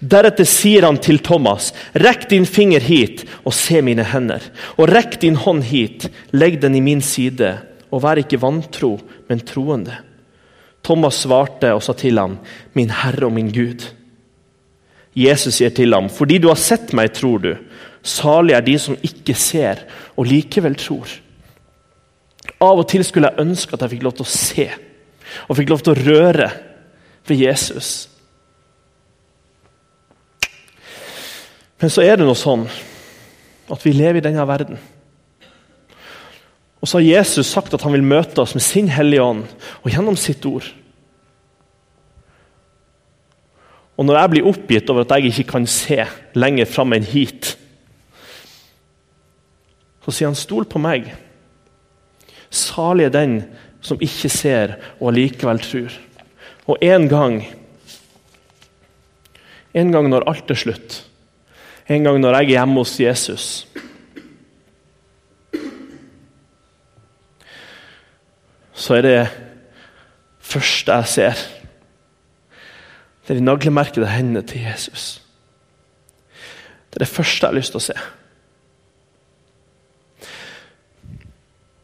Deretter 0.00 0.44
sier 0.44 0.86
han 0.86 0.98
til 0.98 1.18
Thomas, 1.18 1.72
'Rekk 1.94 2.28
din 2.30 2.46
finger 2.46 2.80
hit 2.80 3.24
og 3.44 3.52
se 3.54 3.82
mine 3.82 4.04
hender.' 4.04 4.50
'Og 4.78 4.88
rekk 4.88 5.20
din 5.20 5.36
hånd 5.36 5.64
hit, 5.64 6.08
legg 6.32 6.60
den 6.60 6.74
i 6.74 6.80
min 6.80 7.00
side, 7.00 7.58
og 7.90 8.02
vær 8.02 8.18
ikke 8.18 8.40
vantro, 8.40 9.00
men 9.28 9.40
troende.' 9.40 10.00
Thomas 10.82 11.22
svarte 11.22 11.74
og 11.74 11.82
sa 11.82 11.92
til 11.92 12.18
ham, 12.18 12.38
'Min 12.74 12.90
Herre 12.90 13.26
og 13.26 13.32
min 13.32 13.52
Gud.' 13.52 13.92
Jesus 15.14 15.54
sier 15.54 15.70
til 15.70 15.92
ham, 15.92 16.08
'Fordi 16.08 16.38
du 16.38 16.48
har 16.48 16.56
sett 16.56 16.92
meg, 16.92 17.12
tror 17.12 17.38
du.' 17.38 17.56
Salig 18.02 18.54
er 18.54 18.60
de 18.60 18.78
som 18.78 18.96
ikke 18.98 19.34
ser, 19.34 19.84
og 20.16 20.26
likevel 20.26 20.74
tror. 20.74 21.06
Av 22.60 22.78
og 22.78 22.88
til 22.90 23.04
skulle 23.04 23.30
jeg 23.30 23.46
ønske 23.46 23.74
at 23.74 23.84
jeg 23.84 23.90
fikk 23.94 24.02
lov 24.02 24.16
til 24.18 24.26
å 24.26 24.32
se 24.32 24.66
og 25.48 25.56
fikk 25.58 25.72
lov 25.72 25.84
til 25.84 25.94
å 25.94 26.02
røre 26.02 26.48
ved 27.28 27.44
Jesus. 27.44 28.08
Men 31.82 31.90
så 31.90 32.04
er 32.06 32.18
det 32.18 32.26
noe 32.26 32.38
sånn 32.38 32.68
at 33.72 33.84
vi 33.86 33.94
lever 33.96 34.20
i 34.20 34.24
denne 34.24 34.44
verden. 34.46 34.78
Og 36.82 36.90
så 36.90 36.98
har 36.98 37.06
Jesus 37.06 37.50
sagt 37.50 37.74
at 37.74 37.82
han 37.86 37.94
vil 37.94 38.06
møte 38.06 38.42
oss 38.42 38.54
med 38.54 38.64
sin 38.64 38.90
Hellige 38.90 39.22
Ånd 39.22 39.44
og 39.82 39.90
gjennom 39.90 40.18
sitt 40.18 40.44
ord. 40.46 40.66
Og 43.98 44.06
når 44.08 44.18
jeg 44.18 44.32
blir 44.32 44.48
oppgitt 44.50 44.90
over 44.90 45.04
at 45.04 45.14
jeg 45.14 45.30
ikke 45.30 45.50
kan 45.52 45.66
se 45.70 46.00
lenger 46.34 46.66
fram 46.66 46.94
enn 46.96 47.06
hit, 47.06 47.52
så 50.02 50.10
sier 50.10 50.26
han 50.26 50.34
'stol 50.34 50.64
på 50.66 50.78
meg'. 50.82 51.12
Salig 52.50 53.04
er 53.04 53.14
den 53.14 53.44
som 53.82 54.00
ikke 54.00 54.30
ser 54.30 54.76
og 55.00 55.10
allikevel 55.12 55.60
tror. 55.62 55.98
Og 56.70 56.78
en 56.82 57.08
gang 57.10 57.42
En 59.72 59.88
gang 59.88 60.04
når 60.04 60.26
alt 60.28 60.50
er 60.50 60.54
slutt, 60.54 61.06
En 61.88 62.04
gang 62.04 62.20
når 62.20 62.34
jeg 62.34 62.44
er 62.44 62.48
hjemme 62.48 62.74
hos 62.74 63.00
Jesus 63.00 63.66
Så 68.72 68.94
er 68.98 69.02
det 69.02 69.28
første 70.40 70.92
jeg 70.92 71.06
ser, 71.06 71.42
det 73.22 73.30
er 73.30 73.38
de 73.38 73.44
naglemerkede 73.44 74.08
hendene 74.10 74.42
til 74.42 74.64
Jesus. 74.66 75.22
Det 76.90 76.98
er 76.98 77.04
det 77.04 77.08
første 77.08 77.46
jeg 77.46 77.52
har 77.52 77.56
lyst 77.56 77.72
til 77.72 77.78
å 77.78 77.84
se. 77.84 77.94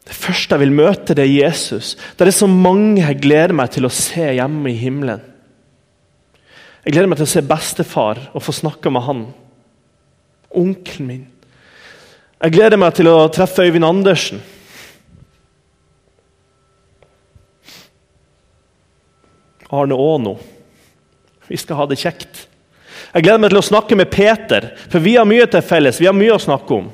Det 0.09 0.17
første 0.17 0.55
jeg 0.55 0.63
vil 0.63 0.73
møte, 0.73 1.13
det 1.13 1.21
er 1.21 1.35
Jesus. 1.45 1.93
Det 1.93 2.23
er 2.23 2.31
det 2.31 2.39
så 2.39 2.47
mange 2.49 3.03
jeg 3.03 3.19
gleder 3.21 3.53
meg 3.53 3.69
til 3.75 3.85
å 3.85 3.93
se 3.93 4.31
hjemme 4.39 4.71
i 4.71 4.79
himmelen. 4.79 5.21
Jeg 6.81 6.95
gleder 6.95 7.11
meg 7.11 7.19
til 7.19 7.27
å 7.27 7.29
se 7.29 7.43
bestefar 7.45 8.21
og 8.33 8.41
få 8.41 8.55
snakke 8.57 8.89
med 8.89 9.05
han. 9.05 9.21
Onkelen 10.49 11.11
min. 11.11 11.27
Jeg 12.39 12.55
gleder 12.55 12.81
meg 12.81 12.95
til 12.97 13.11
å 13.11 13.27
treffe 13.35 13.67
Øyvind 13.67 13.85
Andersen. 13.85 14.41
Arne 19.69 19.93
Aano. 19.93 20.39
Vi 21.51 21.59
skal 21.61 21.77
ha 21.83 21.85
det 21.85 21.99
kjekt. 22.01 22.47
Jeg 23.13 23.27
gleder 23.27 23.43
meg 23.43 23.53
til 23.53 23.61
å 23.61 23.67
snakke 23.69 23.97
med 23.99 24.09
Peter, 24.09 24.71
for 24.89 25.05
vi 25.05 25.19
har 25.19 25.29
mye 25.29 25.45
til 25.45 25.61
felles. 25.61 26.01
Vi 26.01 26.09
har 26.09 26.17
mye 26.17 26.33
å 26.33 26.41
snakke 26.41 26.81
om. 26.81 26.89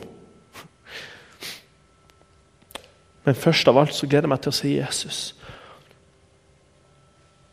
Men 3.25 3.37
først 3.37 3.67
av 3.67 3.79
alt 3.81 3.95
så 3.95 4.07
gleder 4.07 4.27
jeg 4.27 4.33
meg 4.35 4.43
til 4.43 4.53
å 4.53 4.57
se 4.59 4.71
Jesus. 4.71 5.19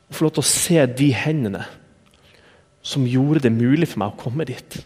Og 0.09 0.19
få 0.19 0.27
lov 0.27 0.35
til 0.37 0.45
å 0.45 0.51
se 0.53 0.83
de 1.01 1.09
hendene 1.17 1.65
som 2.85 3.07
gjorde 3.09 3.47
det 3.47 3.55
mulig 3.55 3.89
for 3.89 4.03
meg 4.03 4.13
å 4.13 4.21
komme 4.21 4.45
dit. 4.49 4.77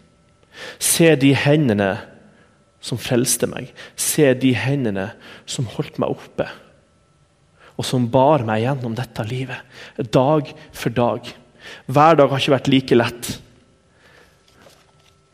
Se 0.79 1.09
de 1.19 1.33
hendene 1.35 1.97
som 2.79 2.99
frelste 3.01 3.49
meg. 3.49 3.73
Se 3.99 4.31
de 4.37 4.53
hendene 4.55 5.09
som 5.49 5.67
holdt 5.75 5.99
meg 5.99 6.13
oppe. 6.15 6.47
Og 7.77 7.85
som 7.85 8.07
bar 8.09 8.45
meg 8.47 8.63
gjennom 8.63 8.95
dette 8.97 9.25
livet, 9.27 9.59
dag 9.99 10.47
for 10.73 10.93
dag. 10.95 11.27
Hver 11.85 12.17
dag 12.17 12.31
har 12.31 12.41
ikke 12.41 12.55
vært 12.55 12.71
like 12.71 12.97
lett. 12.97 13.31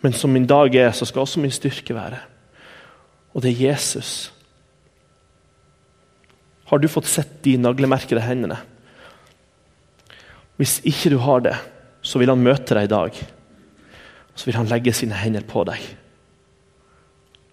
Men 0.03 0.15
som 0.17 0.33
min 0.33 0.47
dag 0.49 0.73
er, 0.75 0.91
så 0.91 1.05
skal 1.07 1.23
også 1.23 1.39
min 1.39 1.53
styrke 1.53 1.95
være. 1.95 2.19
Og 3.33 3.45
det 3.45 3.53
er 3.53 3.69
Jesus. 3.69 4.32
Har 6.71 6.79
du 6.79 6.87
fått 6.87 7.09
sett 7.11 7.41
de 7.45 7.57
naglemerkede 7.59 8.23
hendene? 8.23 8.59
Hvis 10.59 10.79
ikke 10.87 11.11
du 11.13 11.17
har 11.23 11.43
det, 11.43 11.55
så 12.05 12.19
vil 12.21 12.31
han 12.31 12.43
møte 12.43 12.77
deg 12.77 12.87
i 12.87 12.93
dag. 12.93 13.19
Så 14.35 14.47
vil 14.47 14.57
han 14.57 14.69
legge 14.71 14.93
sine 14.95 15.17
hender 15.17 15.45
på 15.47 15.65
deg. 15.67 15.81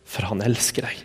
For 0.08 0.26
han 0.30 0.42
elsker 0.44 0.86
deg. 0.86 1.04